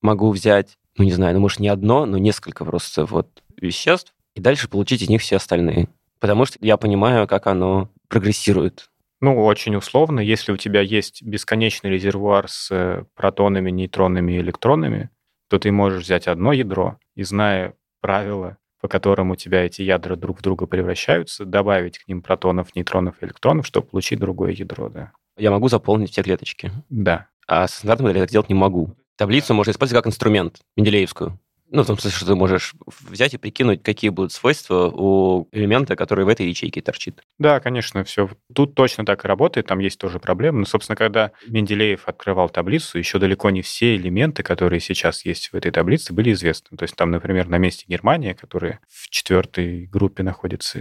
могу 0.00 0.30
взять, 0.30 0.78
ну 0.96 1.04
не 1.04 1.12
знаю, 1.12 1.34
ну 1.34 1.40
может 1.40 1.60
не 1.60 1.68
одно, 1.68 2.06
но 2.06 2.18
несколько 2.18 2.64
просто 2.64 3.04
вот 3.06 3.42
веществ, 3.60 4.14
и 4.34 4.40
дальше 4.40 4.68
получить 4.68 5.02
из 5.02 5.08
них 5.08 5.22
все 5.22 5.36
остальные. 5.36 5.88
Потому 6.20 6.44
что 6.44 6.58
я 6.60 6.76
понимаю, 6.76 7.28
как 7.28 7.46
оно 7.46 7.90
прогрессирует. 8.08 8.90
Ну, 9.20 9.42
очень 9.42 9.76
условно, 9.76 10.20
если 10.20 10.52
у 10.52 10.56
тебя 10.56 10.80
есть 10.80 11.22
бесконечный 11.22 11.90
резервуар 11.90 12.48
с 12.48 12.70
э, 12.70 13.04
протонами, 13.14 13.70
нейтронами 13.70 14.32
и 14.32 14.40
электронами, 14.40 15.10
то 15.48 15.58
ты 15.58 15.72
можешь 15.72 16.04
взять 16.04 16.26
одно 16.26 16.52
ядро 16.52 16.98
и, 17.14 17.22
зная 17.22 17.74
правила, 18.00 18.58
по 18.80 18.88
которым 18.88 19.30
у 19.30 19.36
тебя 19.36 19.64
эти 19.64 19.82
ядра 19.82 20.14
друг 20.14 20.40
в 20.40 20.42
друга 20.42 20.66
превращаются, 20.66 21.46
добавить 21.46 21.98
к 21.98 22.08
ним 22.08 22.20
протонов, 22.20 22.74
нейтронов 22.76 23.14
и 23.20 23.24
электронов, 23.24 23.66
чтобы 23.66 23.86
получить 23.86 24.18
другое 24.18 24.52
ядро, 24.52 24.90
да. 24.90 25.12
Я 25.38 25.50
могу 25.50 25.68
заполнить 25.68 26.10
все 26.10 26.22
клеточки. 26.22 26.70
Да. 26.90 27.28
А 27.46 27.66
с 27.66 27.74
стандартной 27.76 28.04
моделью 28.04 28.20
я 28.20 28.26
так 28.26 28.32
делать 28.32 28.48
не 28.48 28.54
могу. 28.54 28.94
Таблицу 29.16 29.54
можно 29.54 29.70
использовать 29.70 30.02
как 30.02 30.10
инструмент, 30.10 30.60
Менделеевскую. 30.76 31.38
Ну, 31.70 31.82
в 31.82 31.86
том 31.86 31.98
смысле, 31.98 32.16
что 32.16 32.26
ты 32.26 32.34
можешь 32.36 32.74
взять 33.00 33.34
и 33.34 33.38
прикинуть, 33.38 33.82
какие 33.82 34.10
будут 34.10 34.32
свойства 34.32 34.92
у 34.94 35.48
элемента, 35.50 35.96
который 35.96 36.24
в 36.24 36.28
этой 36.28 36.46
ячейке 36.46 36.80
торчит. 36.82 37.22
Да, 37.38 37.58
конечно, 37.58 38.04
все. 38.04 38.28
Тут 38.54 38.76
точно 38.76 39.04
так 39.04 39.24
и 39.24 39.28
работает, 39.28 39.66
там 39.66 39.80
есть 39.80 39.98
тоже 39.98 40.20
проблемы. 40.20 40.60
Но, 40.60 40.64
собственно, 40.66 40.94
когда 40.94 41.32
Менделеев 41.48 42.06
открывал 42.06 42.48
таблицу, 42.48 42.98
еще 42.98 43.18
далеко 43.18 43.50
не 43.50 43.62
все 43.62 43.96
элементы, 43.96 44.42
которые 44.44 44.78
сейчас 44.78 45.24
есть 45.24 45.48
в 45.52 45.56
этой 45.56 45.72
таблице, 45.72 46.12
были 46.12 46.32
известны. 46.32 46.76
То 46.76 46.84
есть 46.84 46.94
там, 46.94 47.10
например, 47.10 47.48
на 47.48 47.58
месте 47.58 47.86
Германия, 47.88 48.34
которая 48.34 48.78
в 48.88 49.08
четвертой 49.08 49.86
группе 49.86 50.22
находится, 50.22 50.80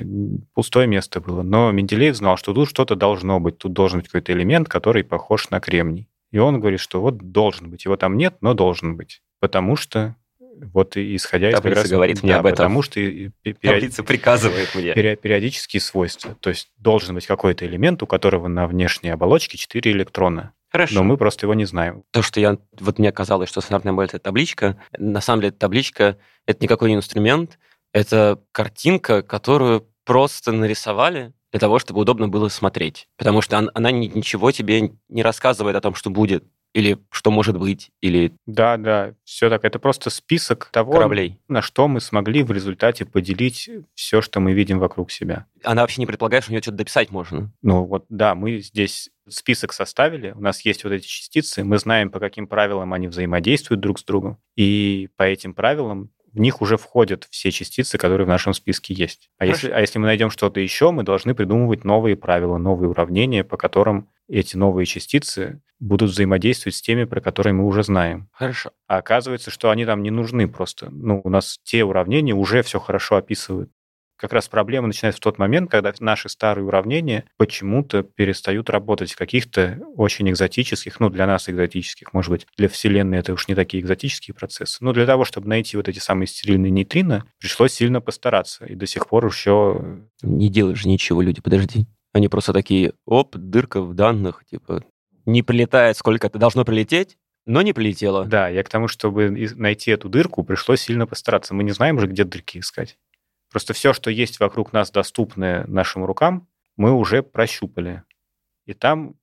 пустое 0.54 0.86
место 0.86 1.22
было. 1.22 1.42
Но 1.42 1.72
Менделеев 1.72 2.16
знал, 2.16 2.38
что 2.38 2.54
тут 2.54 2.70
что-то 2.70 2.96
должно 2.96 3.40
быть. 3.40 3.58
Тут 3.58 3.74
должен 3.74 4.02
быть 4.02 4.10
какой-то 4.10 4.34
элемент, 4.34 4.70
который 4.70 5.04
похож 5.04 5.50
на 5.50 5.60
кремний. 5.60 6.08
И 6.34 6.40
он 6.40 6.60
говорит, 6.60 6.80
что 6.80 7.00
вот 7.00 7.18
должен 7.32 7.70
быть. 7.70 7.86
Его 7.86 7.96
там 7.96 8.18
нет, 8.18 8.38
но 8.42 8.56
должен 8.56 8.98
быть. 8.98 9.22
Потому 9.40 9.76
что 9.76 10.16
вот 10.74 10.98
исходя 10.98 11.50
из... 11.50 11.54
как 11.54 11.64
Таблица 11.64 11.88
говорит 11.88 12.24
мне 12.24 12.34
да, 12.34 12.40
об 12.40 12.48
этом. 12.48 12.58
Потому 12.58 12.82
что 12.82 12.96
период- 12.96 13.62
Таблица 13.62 14.04
приказывает 14.04 14.74
мне. 14.74 14.94
Период- 14.94 15.22
периодические 15.22 15.80
свойства. 15.80 16.36
То 16.40 16.50
есть 16.50 16.72
должен 16.78 17.14
быть 17.14 17.28
какой-то 17.28 17.68
элемент, 17.68 18.02
у 18.02 18.08
которого 18.08 18.48
на 18.48 18.66
внешней 18.66 19.12
оболочке 19.12 19.60
4 19.60 19.92
электрона. 19.92 20.54
Хорошо. 20.72 20.96
Но 20.96 21.04
мы 21.04 21.18
просто 21.18 21.46
его 21.46 21.54
не 21.54 21.66
знаем. 21.66 22.04
То, 22.10 22.24
что 22.24 22.40
я... 22.40 22.58
Вот 22.80 22.98
мне 22.98 23.12
казалось, 23.12 23.50
что 23.50 23.62
стандартная 23.62 23.94
модель— 23.94 24.10
это 24.16 24.20
табличка. 24.20 24.82
На 24.98 25.22
самом 25.22 25.42
деле 25.42 25.52
табличка— 25.52 26.18
это 26.48 26.64
никакой 26.64 26.90
не 26.90 26.96
инструмент. 26.96 27.60
Это 27.92 28.42
картинка, 28.52 29.22
которую 29.22 29.88
просто 30.04 30.52
нарисовали 30.52 31.32
для 31.54 31.60
того, 31.60 31.78
чтобы 31.78 32.02
удобно 32.02 32.28
было 32.28 32.50
смотреть. 32.50 33.08
Потому 33.16 33.42
что 33.42 33.58
он- 33.60 33.70
она 33.76 33.92
ни- 33.92 34.08
ничего 34.08 34.52
тебе 34.52 34.92
не 35.08 35.22
рассказывает 35.22 35.76
о 35.76 35.82
том, 35.82 35.94
что 35.94 36.10
будет. 36.10 36.44
Или 36.74 36.98
что 37.12 37.30
может 37.30 37.56
быть? 37.60 37.92
Или 38.02 38.34
Да, 38.48 38.78
да, 38.78 39.14
все 39.24 39.52
так. 39.52 39.64
Это 39.64 39.78
просто 39.78 40.10
список 40.10 40.70
того, 40.72 40.94
кораблей? 40.94 41.38
на 41.48 41.62
что 41.62 41.88
мы 41.88 42.02
смогли 42.02 42.42
в 42.42 42.52
результате 42.52 43.06
поделить 43.06 43.70
все, 43.94 44.24
что 44.24 44.40
мы 44.40 44.54
видим 44.54 44.80
вокруг 44.80 45.12
себя. 45.12 45.46
Она 45.64 45.84
вообще 45.84 46.02
не 46.02 46.08
предполагает, 46.08 46.44
что 46.44 46.52
у 46.52 46.54
нее 46.54 46.64
что-то 46.64 46.78
дописать 46.78 47.12
можно. 47.12 47.52
Ну 47.62 47.84
вот, 47.86 48.06
да, 48.10 48.34
мы 48.34 48.58
здесь 48.58 49.12
список 49.30 49.72
составили, 49.72 50.32
у 50.32 50.42
нас 50.42 50.66
есть 50.66 50.84
вот 50.84 50.92
эти 50.94 51.06
частицы, 51.06 51.64
мы 51.64 51.78
знаем, 51.78 52.10
по 52.10 52.20
каким 52.20 52.48
правилам 52.48 52.92
они 52.92 53.08
взаимодействуют 53.08 53.80
друг 53.80 54.00
с 54.00 54.04
другом, 54.04 54.38
и 54.58 55.10
по 55.16 55.24
этим 55.24 55.54
правилам 55.54 56.10
в 56.34 56.40
них 56.40 56.62
уже 56.62 56.78
входят 56.78 57.28
все 57.30 57.52
частицы, 57.52 57.98
которые 57.98 58.26
в 58.26 58.30
нашем 58.30 58.54
списке 58.54 58.94
есть. 58.94 59.30
А 59.38 59.46
если, 59.46 59.70
а 59.70 59.80
если 59.80 60.00
мы 60.00 60.08
найдем 60.08 60.30
что-то 60.30 60.60
еще, 60.60 60.92
мы 60.92 61.04
должны 61.04 61.36
придумывать 61.36 61.84
новые 61.84 62.16
правила, 62.16 62.58
новые 62.58 62.90
уравнения, 62.90 63.44
по 63.44 63.56
которым 63.56 64.10
эти 64.28 64.58
новые 64.58 64.86
частицы 64.86 65.62
будут 65.80 66.10
взаимодействовать 66.10 66.76
с 66.76 66.82
теми, 66.82 67.04
про 67.04 67.22
которые 67.22 67.54
мы 67.54 67.66
уже 67.66 67.84
знаем. 67.84 68.30
Хорошо. 68.32 68.72
А 68.88 68.98
оказывается, 68.98 69.52
что 69.52 69.70
они 69.70 69.86
там 69.86 70.02
не 70.02 70.12
нужны 70.12 70.48
просто. 70.48 70.90
Ну, 70.90 71.22
у 71.24 71.30
нас 71.30 71.60
те 71.64 71.84
уравнения 71.84 72.34
уже 72.34 72.64
все 72.64 72.80
хорошо 72.80 73.18
описывают. 73.18 73.70
Как 74.24 74.32
раз 74.32 74.48
проблема 74.48 74.88
начинается 74.88 75.20
в 75.20 75.22
тот 75.22 75.38
момент, 75.38 75.70
когда 75.70 75.92
наши 76.00 76.30
старые 76.30 76.64
уравнения 76.64 77.26
почему-то 77.36 78.04
перестают 78.04 78.70
работать 78.70 79.12
в 79.12 79.18
каких-то 79.18 79.82
очень 79.98 80.30
экзотических, 80.30 81.02
ну, 81.02 81.10
для 81.10 81.28
нас 81.28 81.50
экзотических, 81.50 82.14
может 82.14 82.32
быть, 82.32 82.48
для 82.56 82.70
Вселенной 82.70 83.18
это 83.18 83.34
уж 83.34 83.50
не 83.50 83.54
такие 83.54 83.84
экзотические 83.84 84.34
процессы. 84.34 84.78
Но 84.80 84.94
для 84.94 85.06
того, 85.06 85.26
чтобы 85.26 85.50
найти 85.50 85.76
вот 85.76 85.90
эти 85.90 86.00
самые 86.00 86.28
стерильные 86.28 86.72
нейтрино, 86.72 87.26
пришлось 87.38 87.74
сильно 87.74 88.00
постараться. 88.00 88.64
И 88.66 88.76
до 88.76 88.86
сих 88.86 89.10
пор 89.10 89.26
еще... 89.26 90.06
Не 90.22 90.48
делаешь 90.48 90.84
же 90.84 90.88
ничего, 90.88 91.22
люди, 91.22 91.42
подожди. 91.42 91.86
Они 92.14 92.30
просто 92.30 92.54
такие, 92.54 92.94
оп, 93.06 93.36
дырка 93.36 93.82
в 93.82 93.94
данных, 93.94 94.46
типа, 94.50 94.86
не 95.26 95.44
прилетает, 95.44 95.98
сколько 95.98 96.28
это 96.28 96.40
должно 96.40 96.64
прилететь, 96.64 97.18
но 97.46 97.62
не 97.62 97.74
прилетело. 97.74 98.24
Да, 98.24 98.48
я 98.48 98.64
к 98.64 98.70
тому, 98.70 98.88
чтобы 98.88 99.30
найти 99.58 99.92
эту 99.92 100.08
дырку, 100.08 100.46
пришлось 100.46 100.80
сильно 100.80 101.08
постараться. 101.08 101.54
Мы 101.54 101.66
не 101.66 101.72
знаем 101.72 101.98
уже, 101.98 102.08
где 102.08 102.24
дырки 102.24 102.60
искать. 102.60 102.98
Просто 103.54 103.74
все, 103.74 103.94
что 103.94 104.10
есть 104.10 104.40
вокруг 104.40 104.74
нас, 104.74 104.90
доступное 104.90 105.64
нашим 105.68 106.04
рукам, 106.04 106.48
мы 106.76 106.92
уже 106.92 107.22
прощупали. 107.22 108.02
И 108.66 108.74
там 108.74 109.14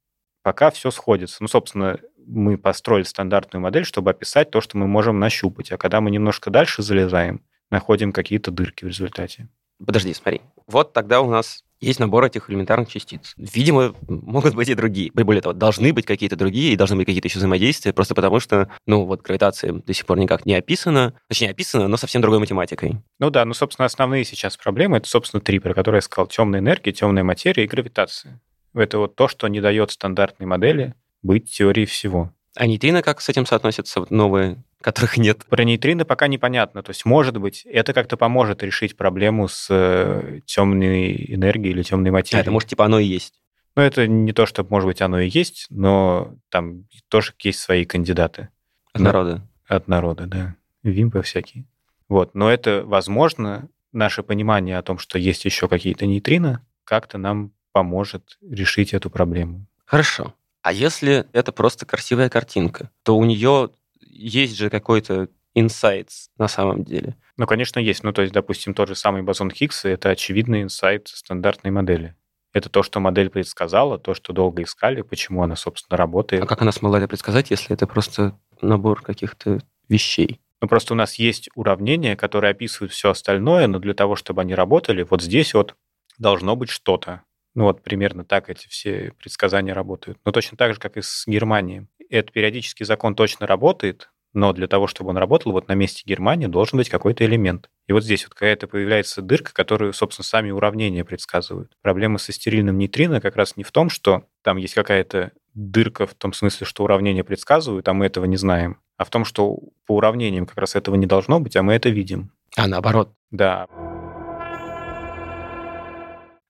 пока 0.43 0.71
все 0.71 0.93
сходится. 0.93 1.39
Ну, 1.41 1.49
собственно, 1.49 1.99
мы 2.17 2.57
построили 2.57 3.03
стандартную 3.03 3.61
модель, 3.61 3.85
чтобы 3.85 4.13
описать 4.13 4.53
то, 4.53 4.61
что 4.61 4.79
мы 4.79 4.87
можем 4.87 5.19
нащупать. 5.19 5.73
А 5.73 5.79
когда 5.79 6.01
мы 6.01 6.13
немножко 6.13 6.49
дальше 6.49 6.83
залезаем, 6.83 7.45
находим 7.71 8.13
какие-то 8.13 8.53
дырки 8.53 8.85
в 8.85 8.89
результате. 8.89 9.49
Подожди, 9.85 10.15
смотри. 10.15 10.43
Вот 10.69 10.93
тогда 10.93 11.23
у 11.23 11.29
нас 11.29 11.65
есть 11.81 11.99
набор 11.99 12.25
этих 12.25 12.51
элементарных 12.51 12.89
частиц. 12.89 13.35
Видимо, 13.37 13.95
могут 14.09 14.55
быть 14.55 14.69
и 14.69 14.75
другие. 14.75 15.11
Более 15.13 15.43
того, 15.43 15.55
должны 15.55 15.93
быть 15.93 16.07
какие-то 16.07 16.37
другие, 16.37 16.73
и 16.73 16.77
должны 16.77 16.97
быть 16.97 17.07
какие-то 17.07 17.29
еще 17.29 17.39
взаимодействия, 17.39 17.93
просто 17.93 18.15
потому 18.15 18.41
что, 18.41 18.69
ну, 18.87 19.05
вот 19.05 19.23
гравитация 19.23 19.73
до 19.73 19.93
сих 19.95 20.07
пор 20.07 20.19
никак 20.19 20.47
не 20.47 20.55
описана. 20.55 21.15
Точнее, 21.29 21.51
описана, 21.51 21.89
но 21.89 21.97
совсем 21.97 22.21
другой 22.21 22.39
математикой. 22.39 22.97
Ну 23.19 23.31
да, 23.31 23.45
ну, 23.45 23.55
собственно, 23.55 23.87
основные 23.87 24.25
сейчас 24.25 24.57
проблемы, 24.57 24.99
это, 24.99 25.09
собственно, 25.09 25.41
три, 25.41 25.59
про 25.59 25.75
которые 25.75 25.99
я 25.99 26.03
сказал. 26.03 26.27
Темная 26.27 26.61
энергия, 26.61 26.93
темная 26.93 27.25
материя 27.25 27.65
и 27.65 27.69
гравитация. 27.69 28.41
Это 28.75 28.99
вот 28.99 29.17
то, 29.17 29.27
что 29.27 29.49
не 29.49 29.61
дает 29.61 29.91
стандартной 29.91 30.47
модели 30.47 30.95
быть 31.23 31.51
теорией 31.51 31.87
всего. 31.87 32.33
А 32.57 32.67
нейтрино 32.67 33.03
как 33.03 33.21
с 33.21 33.29
этим 33.29 33.47
соотносятся, 33.47 34.01
вот 34.01 34.11
новые, 34.11 34.63
которых 34.81 35.17
нет? 35.19 35.45
Про 35.47 35.65
нейтрино 35.65 36.05
пока 36.05 36.27
непонятно. 36.29 36.83
То 36.83 36.91
есть, 36.91 37.05
может 37.05 37.37
быть, 37.37 37.65
это 37.67 37.93
как-то 37.93 38.17
поможет 38.17 38.63
решить 38.63 38.97
проблему 38.97 39.49
с 39.49 39.67
э, 39.71 40.41
темной 40.47 41.15
энергией 41.35 41.73
или 41.73 41.83
темной 41.83 42.11
А, 42.11 42.13
материей. 42.15 42.43
это, 42.43 42.51
может, 42.51 42.69
типа 42.69 42.85
оно 42.87 42.99
и 42.99 43.05
есть. 43.05 43.35
Ну, 43.77 43.83
это 43.83 44.07
не 44.07 44.33
то, 44.33 44.47
что, 44.47 44.65
может 44.69 44.87
быть, 44.87 45.01
оно 45.01 45.21
и 45.21 45.29
есть, 45.29 45.67
но 45.71 46.35
там 46.49 46.87
тоже 47.09 47.35
есть 47.41 47.61
свои 47.61 47.85
кандидаты 47.85 48.49
От 48.93 49.01
Да. 49.03 49.05
народа. 49.05 49.47
от 49.69 49.87
народа, 49.89 50.27
да. 50.27 50.55
Вимпы 50.83 51.23
всякие. 51.23 51.65
Вот. 52.09 52.35
Но 52.35 52.51
это, 52.51 52.83
возможно, 52.85 53.69
наше 53.93 54.23
понимание 54.23 54.79
о 54.79 54.83
том, 54.83 54.99
что 54.99 55.19
есть 55.19 55.45
еще 55.45 55.69
какие-то 55.69 56.07
нейтрино, 56.07 56.65
как-то 56.85 57.19
нам 57.19 57.53
поможет 57.73 58.39
решить 58.43 58.93
эту 58.95 59.11
проблему. 59.11 59.67
Хорошо. 59.85 60.35
А 60.63 60.73
если 60.73 61.27
это 61.33 61.53
просто 61.53 61.87
красивая 61.87 62.29
картинка, 62.29 62.91
то 63.05 63.17
у 63.17 63.25
нее 63.25 63.71
есть 64.11 64.57
же 64.57 64.71
какой-то 64.71 65.29
инсайт 65.55 66.11
на 66.39 66.49
самом 66.49 66.85
деле. 66.85 67.17
Ну, 67.37 67.47
конечно, 67.47 67.79
есть. 67.79 68.03
Ну, 68.05 68.13
то 68.13 68.23
есть, 68.23 68.33
допустим, 68.35 68.75
тот 68.75 68.89
же 68.89 68.95
самый 68.95 69.23
бозон 69.23 69.51
Хиггса— 69.51 69.89
это 69.91 70.11
очевидный 70.11 70.63
инсайт 70.63 71.09
стандартной 71.09 71.71
модели. 71.71 72.15
Это 72.53 72.69
то, 72.69 72.83
что 72.83 72.99
модель 73.01 73.31
предсказала, 73.31 73.99
то, 73.99 74.15
что 74.15 74.33
долго 74.33 74.63
искали, 74.63 75.03
почему 75.03 75.43
она, 75.43 75.57
собственно, 75.57 75.97
работает. 75.97 76.43
А 76.43 76.47
как 76.47 76.63
она 76.63 76.73
смогла 76.73 76.99
это 76.99 77.09
предсказать, 77.09 77.51
если 77.51 77.75
это 77.75 77.87
просто 77.87 78.37
набор 78.61 79.03
каких-то 79.03 79.61
вещей? 79.89 80.41
Ну, 80.61 80.69
просто 80.69 80.95
у 80.95 80.97
нас 80.97 81.15
есть 81.15 81.49
уравнения, 81.55 82.17
которые 82.17 82.51
описывают 82.51 82.93
все 82.93 83.11
остальное, 83.11 83.67
но 83.67 83.79
для 83.79 83.95
того, 83.95 84.17
чтобы 84.17 84.43
они 84.43 84.55
работали, 84.55 85.07
вот 85.09 85.23
здесь 85.23 85.55
вот 85.55 85.77
должно 86.19 86.57
быть 86.57 86.71
что-то. 86.71 87.23
Ну, 87.55 87.65
вот 87.65 87.83
примерно 87.83 88.25
так 88.25 88.51
эти 88.51 88.69
все 88.69 89.13
предсказания 89.19 89.73
работают. 89.73 90.19
Но 90.25 90.33
точно 90.33 90.57
так 90.57 90.75
же, 90.75 90.81
как 90.81 90.97
и 90.97 91.03
с 91.03 91.25
Германией. 91.27 91.87
Этот 92.11 92.33
периодический 92.33 92.85
закон 92.85 93.15
точно 93.15 93.47
работает, 93.47 94.11
но 94.33 94.53
для 94.53 94.67
того, 94.67 94.87
чтобы 94.87 95.11
он 95.11 95.17
работал, 95.17 95.53
вот 95.53 95.69
на 95.69 95.75
месте 95.75 96.03
Германии 96.05 96.47
должен 96.47 96.77
быть 96.77 96.89
какой-то 96.89 97.25
элемент. 97.25 97.71
И 97.89 97.93
вот 97.93 98.05
здесь 98.05 98.25
вот 98.25 98.35
какая-то 98.35 98.67
появляется 98.67 99.23
дырка, 99.23 99.53
которую, 99.53 99.93
собственно, 99.93 100.25
сами 100.25 100.51
уравнения 100.51 101.05
предсказывают. 101.05 101.73
Проблема 101.83 102.19
со 102.19 102.33
стерильным 102.33 102.79
нейтрино 102.79 103.21
как 103.21 103.37
раз 103.37 103.57
не 103.57 103.65
в 103.65 103.73
том, 103.73 103.91
что 103.91 104.25
там 104.43 104.57
есть 104.57 104.75
какая-то 104.75 105.33
дырка 105.55 106.07
в 106.07 106.15
том 106.15 106.33
смысле, 106.33 106.67
что 106.67 106.85
уравнения 106.85 107.25
предсказывают, 107.25 107.89
а 107.89 107.93
мы 107.93 108.07
этого 108.07 108.25
не 108.25 108.37
знаем, 108.37 108.81
а 108.97 109.05
в 109.05 109.11
том, 109.11 109.25
что 109.25 109.59
по 109.87 109.97
уравнениям 109.97 110.47
как 110.47 110.59
раз 110.59 110.77
этого 110.77 110.95
не 110.95 111.07
должно 111.07 111.41
быть, 111.41 111.57
а 111.57 111.63
мы 111.63 111.75
это 111.75 111.89
видим. 111.89 112.33
А 112.57 112.67
наоборот. 112.67 113.13
Да, 113.31 113.67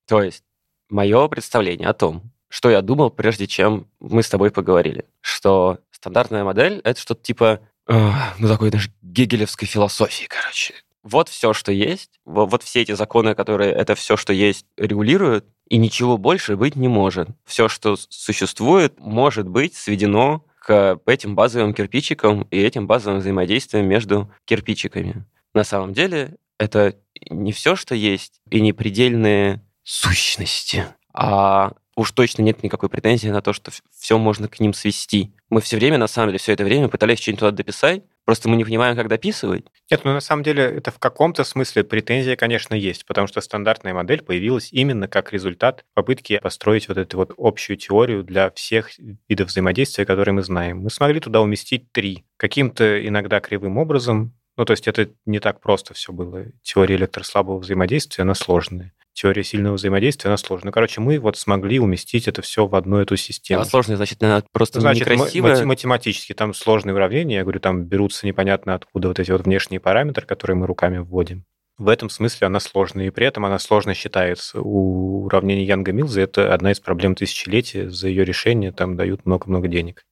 То 0.07 0.23
есть 0.23 0.45
мое 0.89 1.29
представление 1.29 1.89
о 1.89 1.95
том, 1.95 2.33
что 2.51 2.69
я 2.69 2.83
думал, 2.83 3.11
прежде 3.11 3.47
чем 3.47 3.87
мы 4.01 4.23
с 4.23 4.29
тобой 4.29 4.51
поговорили, 4.51 5.07
что 5.23 5.79
стандартная 5.93 6.45
модель— 6.45 6.81
это 6.85 7.01
что-то 7.01 7.23
типа, 7.23 7.61
э, 7.87 8.11
ну, 8.39 8.49
такой 8.49 8.71
даже 8.71 8.91
гегелевской 9.01 9.67
философии, 9.67 10.27
короче. 10.29 10.75
Вот 11.03 11.29
все, 11.29 11.55
что 11.55 11.73
есть, 11.73 12.21
во- 12.27 12.47
вот 12.47 12.63
все 12.63 12.83
эти 12.83 12.93
законы, 12.93 13.35
которые 13.35 13.73
это 13.73 13.95
все, 13.95 14.17
что 14.17 14.33
есть, 14.33 14.67
регулируют, 14.77 15.47
и 15.69 15.79
ничего 15.79 16.19
больше 16.19 16.57
быть 16.57 16.77
не 16.77 16.89
может. 16.89 17.29
Все, 17.47 17.69
что 17.69 17.97
существует, 17.97 18.99
может 18.99 19.49
быть 19.49 19.75
сведено 19.77 20.45
к 20.59 21.01
этим 21.07 21.35
базовым 21.35 21.73
кирпичикам 21.73 22.43
и 22.51 22.61
этим 22.61 22.87
базовым 22.87 23.21
взаимодействиям 23.21 23.87
между 23.87 24.31
кирпичиками. 24.45 25.25
На 25.55 25.65
самом 25.65 25.95
деле, 25.95 26.37
это 26.59 26.97
не 27.31 27.53
все, 27.53 27.77
что 27.77 27.95
есть, 27.95 28.41
и 28.51 28.61
не 28.61 28.73
предельные 28.73 29.63
сущности, 29.85 30.85
а 31.15 31.73
уж 31.97 32.13
точно 32.13 32.43
нет 32.43 32.63
никакой 32.63 32.89
претензии 32.89 33.29
на 33.29 33.43
то, 33.43 33.53
что 33.53 33.71
все 33.97 34.19
можно 34.19 34.49
к 34.49 34.61
ним 34.61 34.73
свести. 34.73 35.33
Мы 35.49 35.61
все 35.61 35.77
время, 35.77 35.99
на 35.99 36.07
самом 36.07 36.29
деле, 36.29 36.39
все 36.39 36.53
это 36.53 36.65
время 36.65 36.89
пытались 36.89 37.21
что-нибудь 37.21 37.41
туда 37.41 37.51
дописать, 37.51 38.03
просто 38.25 38.49
мы 38.49 38.57
не 38.57 38.65
понимаем, 38.65 38.97
как 38.97 39.09
дописывать. 39.09 39.65
Нет, 39.91 40.03
ну 40.05 40.13
на 40.13 40.21
самом 40.21 40.43
деле 40.43 40.63
это 40.63 40.91
в 40.91 40.99
каком-то 40.99 41.43
смысле 41.45 41.85
претензия, 41.85 42.37
конечно, 42.37 42.75
есть, 42.75 43.05
потому 43.05 43.27
что 43.27 43.41
стандартная 43.41 43.93
модель 43.93 44.23
появилась 44.23 44.73
именно 44.73 45.09
как 45.09 45.33
результат 45.33 45.85
попытки 45.95 46.39
построить 46.39 46.89
вот 46.89 46.99
эту 46.99 47.17
вот 47.17 47.33
общую 47.37 47.77
теорию 47.77 48.23
для 48.23 48.51
всех 48.51 48.91
видов 49.29 49.49
взаимодействия, 49.49 50.07
которые 50.07 50.35
мы 50.35 50.43
знаем. 50.43 50.79
Мы 50.79 50.91
смогли 50.91 51.21
туда 51.21 51.41
уместить 51.41 51.91
три. 51.93 52.25
Каким-то 52.37 53.07
иногда 53.07 53.41
кривым 53.41 53.79
образом, 53.79 54.33
ну 54.57 54.65
то 54.65 54.73
есть 54.73 54.87
это 54.87 55.11
не 55.27 55.41
так 55.41 55.61
просто 55.61 55.95
все 55.95 56.13
было. 56.13 56.47
Теория 56.63 56.97
электрослабого 56.97 57.59
взаимодействия, 57.59 58.23
она 58.23 58.35
сложная. 58.35 58.93
Теория 59.13 59.43
сильного 59.43 59.75
взаимодействия, 59.75 60.29
она 60.29 60.37
сложная. 60.37 60.67
Ну, 60.69 60.73
короче, 60.73 61.01
мы 61.01 61.19
вот 61.19 61.37
смогли 61.37 61.79
уместить 61.81 62.29
это 62.29 62.43
все 62.43 62.67
в 62.67 62.75
одну 62.75 62.99
эту 62.99 63.17
систему. 63.17 63.61
А 63.61 63.65
сложно, 63.65 63.97
значит, 63.97 64.23
она 64.23 64.43
просто 64.53 64.81
Значит, 64.81 65.09
мати- 65.09 65.65
математически 65.65 66.33
там 66.33 66.55
сложные 66.55 66.95
уравнения, 66.95 67.37
я 67.37 67.43
говорю, 67.43 67.61
там 67.61 67.85
берутся 67.85 68.27
непонятно 68.27 68.75
откуда 68.75 69.09
вот 69.09 69.19
эти 69.19 69.31
вот 69.31 69.43
внешние 69.43 69.81
параметры, 69.81 70.27
которые 70.27 70.57
мы 70.57 70.67
руками 70.67 70.99
вводим. 70.99 71.45
В 71.77 71.89
этом 71.89 72.11
смысле 72.11 72.47
она 72.47 72.61
сложная, 72.61 73.07
и 73.07 73.11
при 73.11 73.27
этом 73.27 73.47
она 73.47 73.59
сложно 73.59 73.95
считается. 73.95 74.61
У 74.61 75.25
уравнений 75.25 75.65
Янга 75.65 75.93
Милза 75.93 76.21
это 76.21 76.53
одна 76.53 76.73
из 76.73 76.79
проблем 76.81 77.15
тысячелетия. 77.15 77.89
За 77.91 78.07
ее 78.07 78.23
решение 78.25 78.71
там 78.71 78.97
дают 78.97 79.25
много-много 79.25 79.67
денег. 79.67 80.05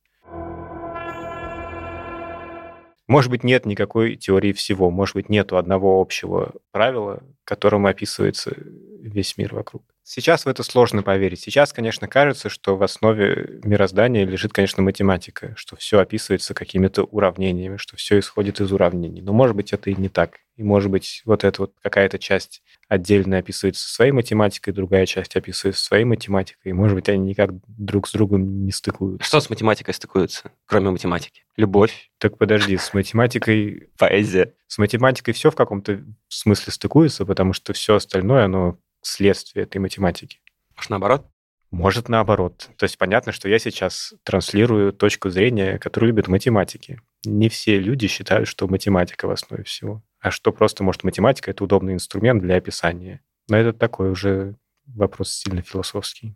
Может 3.09 3.31
быть, 3.31 3.43
нет 3.43 3.65
никакой 3.65 4.17
теории 4.17 4.53
всего. 4.53 4.91
Может 4.91 5.17
быть, 5.17 5.31
нету 5.31 5.57
одного 5.57 6.01
общего 6.01 6.53
правила, 6.73 7.23
которым 7.45 7.87
описывается 7.87 8.53
весь 8.55 9.39
мир 9.39 9.55
вокруг. 9.55 9.83
Сейчас 10.03 10.45
в 10.45 10.49
это 10.49 10.63
сложно 10.63 11.03
поверить. 11.03 11.41
Сейчас, 11.41 11.73
конечно, 11.73 12.07
кажется, 12.07 12.49
что 12.51 12.77
в 12.77 12.83
основе 12.83 13.61
мироздания 13.65 14.25
лежит, 14.25 14.53
конечно, 14.53 14.83
математика, 14.83 15.55
что 15.57 15.77
все 15.77 15.99
описывается 15.99 16.55
какими-то 16.55 17.05
уравнениями, 17.05 17.79
что 17.79 17.97
все 17.97 18.19
исходит 18.19 18.61
из 18.61 18.73
уравнений. 18.73 19.23
Но, 19.23 19.33
может 19.33 19.57
быть, 19.57 19.73
это 19.73 19.91
и 19.91 19.95
не 19.95 20.09
так. 20.09 20.39
И, 20.59 20.65
может 20.65 20.91
быть, 20.91 21.23
вот 21.25 21.45
эта 21.45 21.63
вот 21.63 21.75
какая-то 21.81 22.19
часть 22.19 22.65
отдельно 22.89 23.39
описывается 23.39 23.89
своей 23.89 24.11
математикой, 24.11 24.75
другая 24.75 25.07
часть 25.07 25.37
описывается 25.37 25.85
своей 25.85 26.05
математикой. 26.05 26.71
И, 26.71 26.73
может 26.73 26.97
быть, 26.97 27.09
они 27.09 27.29
никак 27.29 27.51
друг 27.69 28.09
с 28.09 28.13
другом 28.13 28.65
не 28.65 28.73
стыкуются. 28.73 29.25
Что 29.25 29.39
с 29.41 29.49
математикой 29.51 29.95
стыкуется, 29.95 30.51
кроме 30.67 30.91
математики? 30.91 31.45
Любовь? 31.57 32.11
Так 32.19 32.39
подожди, 32.39 32.77
с 32.77 32.93
математикой... 32.93 33.91
Поэзия? 33.99 34.53
С 34.67 34.79
математикой 34.79 35.33
все 35.33 35.53
в 35.53 35.55
каком-то 35.55 36.05
смысле 36.27 36.73
стыкуется, 36.73 37.25
потому 37.25 37.53
что 37.53 37.73
все 37.73 37.95
остальное, 37.95 38.47
оно 38.47 38.79
следствие 39.01 39.63
этой 39.63 39.79
математики. 39.79 40.41
Может, 40.75 40.91
наоборот? 40.91 41.27
Может, 41.71 42.09
наоборот. 42.09 42.71
То 42.77 42.85
есть 42.85 42.99
понятно, 42.99 43.31
что 43.31 43.49
я 43.49 43.61
сейчас 43.61 44.15
транслирую 44.25 44.93
точку 44.93 45.31
зрения, 45.31 45.79
которую 45.79 46.09
любят 46.09 46.27
математики. 46.27 47.01
Не 47.25 47.49
все 47.49 47.79
люди 47.79 48.07
считают, 48.07 48.49
что 48.49 48.69
математика 48.69 49.27
в 49.27 49.31
основе 49.31 49.65
всего. 49.65 50.03
А 50.21 50.31
что 50.31 50.53
просто, 50.53 50.85
может, 50.85 51.05
математика— 51.05 51.51
это 51.53 51.65
удобный 51.65 51.95
инструмент 51.95 52.43
для 52.43 52.57
описания. 52.57 53.21
Но 53.49 53.57
это 53.57 53.73
такой 53.73 54.11
уже 54.11 54.57
вопрос 54.87 55.33
сильно 55.33 55.63
философский. 55.63 56.35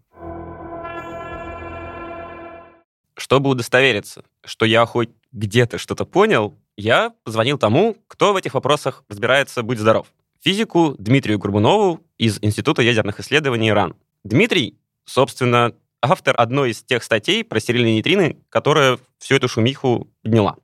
Чтобы 3.14 3.50
удостовериться, 3.50 4.24
что 4.44 4.66
я 4.66 4.84
хоть 4.86 5.10
где-то 5.32 5.78
что-то 5.78 6.04
понял, 6.04 6.58
я 6.76 7.12
позвонил 7.24 7.58
тому, 7.58 7.96
кто 8.08 8.32
в 8.32 8.36
этих 8.36 8.54
вопросах 8.54 9.04
разбирается 9.08 9.62
«Будь 9.62 9.78
здоров». 9.78 10.08
Физику 10.40 10.96
Дмитрию 10.98 11.38
Горбунову 11.38 12.00
из 12.18 12.38
Института 12.42 12.82
ядерных 12.82 13.20
исследований 13.20 13.68
ИРАН. 13.68 13.94
Дмитрий 14.24 14.78
собственно, 15.04 15.74
автор 16.00 16.34
одной 16.38 16.70
из 16.70 16.82
тех 16.82 17.02
статей 17.02 17.44
про 17.44 17.60
стерильные 17.60 17.94
нейтрины, 17.94 18.38
которая 18.48 18.98
всю 19.18 19.36
эту 19.36 19.48
шумиху 19.48 20.08
подняла. 20.22 20.56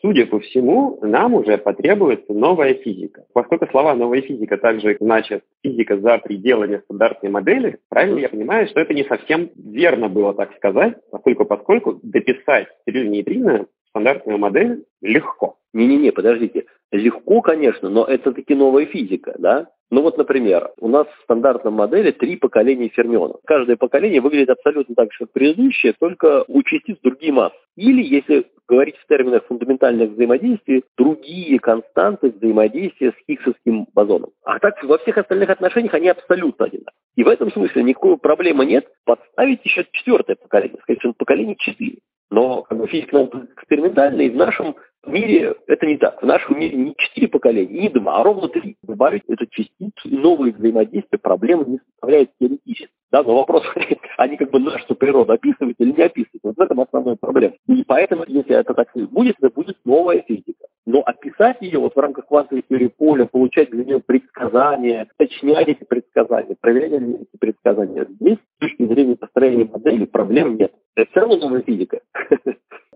Судя 0.00 0.26
по 0.26 0.38
всему, 0.38 0.98
нам 1.02 1.34
уже 1.34 1.58
потребуется 1.58 2.32
новая 2.32 2.74
физика. 2.74 3.24
Поскольку 3.32 3.66
слова 3.66 3.94
«новая 3.94 4.20
физика» 4.20 4.56
также 4.56 4.96
значат 5.00 5.42
«физика 5.62 5.98
за 5.98 6.18
пределами 6.18 6.80
стандартной 6.84 7.30
модели», 7.30 7.78
правильно 7.88 8.20
я 8.20 8.28
понимаю, 8.28 8.68
что 8.68 8.80
это 8.80 8.94
не 8.94 9.04
совсем 9.04 9.50
верно 9.56 10.08
было 10.08 10.34
так 10.34 10.54
сказать, 10.56 10.98
поскольку 11.10 11.44
поскольку 11.44 11.98
дописать 12.02 12.68
стерильные 12.82 13.18
нейтрины 13.18 13.64
в 13.64 13.88
стандартную 13.88 14.38
модель 14.38 14.84
легко. 15.02 15.56
Не-не-не, 15.72 16.12
подождите. 16.12 16.66
Легко, 16.92 17.42
конечно, 17.42 17.88
но 17.88 18.04
это 18.04 18.32
таки 18.32 18.54
новая 18.54 18.86
физика, 18.86 19.34
да? 19.38 19.68
Ну 19.90 20.02
вот, 20.02 20.18
например, 20.18 20.70
у 20.78 20.88
нас 20.88 21.06
в 21.06 21.22
стандартном 21.22 21.74
модели 21.74 22.10
три 22.10 22.36
поколения 22.36 22.88
фермионов. 22.88 23.40
Каждое 23.46 23.76
поколение 23.76 24.20
выглядит 24.20 24.50
абсолютно 24.50 24.94
так 24.94 25.12
же, 25.12 25.20
как 25.20 25.32
предыдущее, 25.32 25.94
только 25.98 26.44
у 26.46 26.62
частиц 26.62 26.98
другие 27.02 27.32
массы. 27.32 27.56
Или, 27.76 28.02
если 28.02 28.46
говорить 28.68 28.96
в 28.98 29.06
терминах 29.06 29.46
фундаментальных 29.46 30.10
взаимодействий, 30.10 30.84
другие 30.98 31.58
константы 31.58 32.30
взаимодействия 32.30 33.12
с 33.12 33.26
хиггсовским 33.26 33.86
бозоном. 33.94 34.30
А 34.44 34.58
так 34.58 34.82
во 34.84 34.98
всех 34.98 35.16
остальных 35.16 35.48
отношениях 35.48 35.94
они 35.94 36.08
абсолютно 36.08 36.66
одинаковые. 36.66 36.92
И 37.16 37.24
в 37.24 37.28
этом 37.28 37.50
смысле 37.50 37.82
никакой 37.82 38.18
проблемы 38.18 38.66
нет 38.66 38.86
подставить 39.04 39.64
еще 39.64 39.86
четвертое 39.92 40.36
поколение, 40.36 40.78
сказать, 40.82 41.00
что 41.00 41.14
поколение 41.14 41.56
четыре. 41.56 41.98
Но 42.30 42.62
как 42.62 42.78
бы, 42.78 42.86
физика 42.86 43.28
экспериментальная, 43.56 44.26
и 44.26 44.30
в 44.30 44.36
нашем 44.36 44.76
в 45.04 45.10
мире 45.10 45.54
это 45.66 45.86
не 45.86 45.96
так. 45.96 46.20
В 46.20 46.26
нашем 46.26 46.58
мире 46.58 46.76
не 46.76 46.94
четыре 46.96 47.28
поколения, 47.28 47.82
не 47.82 47.88
два, 47.88 48.20
а 48.20 48.24
ровно 48.24 48.48
три. 48.48 48.76
Добавить 48.82 49.22
эту 49.28 49.46
частицу 49.46 50.08
и 50.08 50.16
новые 50.16 50.52
взаимодействия 50.52 51.18
проблемы 51.18 51.64
не 51.66 51.78
составляет 51.78 52.30
теоретически. 52.40 52.92
Да, 53.10 53.22
но 53.22 53.36
вопрос, 53.36 53.62
они 54.18 54.36
как 54.36 54.50
бы 54.50 54.58
нашу 54.58 54.94
природу 54.94 55.32
описывают 55.32 55.76
или 55.78 55.92
не 55.92 56.02
описывают. 56.02 56.42
Вот 56.42 56.56
в 56.56 56.60
этом 56.60 56.80
основная 56.80 57.16
проблема. 57.16 57.54
И 57.66 57.82
поэтому, 57.84 58.24
если 58.26 58.54
это 58.54 58.74
так 58.74 58.88
будет, 58.94 59.36
это 59.38 59.50
будет 59.50 59.78
новая 59.84 60.22
физика. 60.22 60.66
Но 60.84 61.00
описать 61.00 61.58
ее 61.60 61.78
вот 61.78 61.94
в 61.94 61.98
рамках 61.98 62.26
квантовой 62.26 62.64
теории 62.68 62.88
поля, 62.88 63.26
получать 63.26 63.70
для 63.70 63.84
нее 63.84 64.00
предсказания, 64.00 65.06
точнять 65.16 65.68
эти 65.68 65.84
предсказания, 65.84 66.56
проверять 66.60 66.92
эти 66.92 67.36
предсказания, 67.38 68.06
здесь 68.20 68.38
с 68.38 68.60
точки 68.60 68.86
зрения 68.86 69.16
построения 69.16 69.64
модели 69.64 70.06
проблем 70.06 70.56
нет. 70.56 70.72
Это 70.96 71.10
все 71.10 71.20
равно 71.20 71.36
новая 71.36 71.62
физика. 71.62 72.00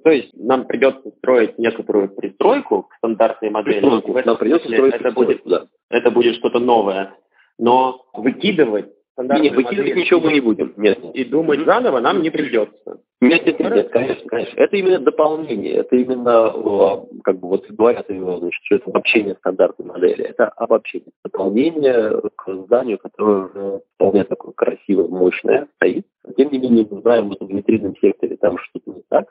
То 0.04 0.10
есть 0.10 0.30
нам 0.34 0.66
придется 0.66 1.10
строить 1.18 1.58
некоторую 1.58 2.08
пристройку 2.08 2.84
к 2.84 2.94
стандартной 2.96 3.50
модели. 3.50 3.80
Пристройку. 3.80 4.20
Нам 4.24 4.36
придется 4.36 4.68
строить 4.68 4.94
это 4.94 5.10
будет, 5.12 5.42
да. 5.44 5.66
это 5.90 6.10
будет 6.10 6.34
что-то 6.36 6.58
новое. 6.58 7.14
Но 7.58 8.06
выкидывать 8.14 8.92
нет, 9.18 9.54
выкидывать 9.54 9.94
ничего 9.94 10.20
мы 10.20 10.32
не 10.32 10.40
будем. 10.40 10.72
Нет. 10.76 10.98
И 11.14 11.24
думать 11.24 11.64
заново 11.64 12.00
нам 12.00 12.22
не 12.22 12.30
придется. 12.30 13.00
Нет, 13.20 13.46
нет, 13.46 13.60
нет, 13.60 13.74
нет, 13.74 13.88
конечно, 13.90 14.28
конечно. 14.28 14.60
Это 14.60 14.76
именно 14.76 14.98
дополнение, 14.98 15.74
это 15.74 15.94
именно, 15.94 17.06
как 17.22 17.38
бы 17.38 17.48
вот 17.48 17.70
говорят, 17.70 18.06
значит, 18.08 18.60
что 18.64 18.76
это 18.76 18.90
обобщение 18.90 19.36
стандартной 19.36 19.86
модели. 19.86 20.24
Это 20.24 20.48
обобщение, 20.48 21.12
дополнение 21.22 22.20
к 22.34 22.52
зданию, 22.64 22.98
которое 22.98 23.46
уже 23.46 23.80
вполне 23.94 24.24
такое 24.24 24.52
красивое, 24.54 25.06
мощное 25.06 25.68
стоит. 25.76 26.04
Тем 26.36 26.50
не 26.50 26.58
менее, 26.58 26.86
мы 26.90 27.00
знаем, 27.02 27.28
вот 27.28 27.40
в 27.40 27.48
витринном 27.48 27.94
секторе 28.00 28.36
там 28.38 28.58
что-то 28.58 28.90
не 28.90 29.02
так, 29.08 29.26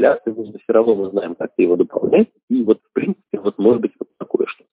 осцилляции 0.00 0.30
нужно 0.30 0.58
все 0.58 0.72
равно 0.72 0.94
мы 0.94 1.10
знаем, 1.10 1.34
как 1.34 1.50
его 1.56 1.76
дополнять. 1.76 2.28
И 2.48 2.62
вот, 2.62 2.80
в 2.82 2.92
принципе, 2.92 3.38
вот 3.38 3.58
может 3.58 3.82
быть 3.82 3.92
вот 3.98 4.08
такое 4.18 4.46
что. 4.46 4.64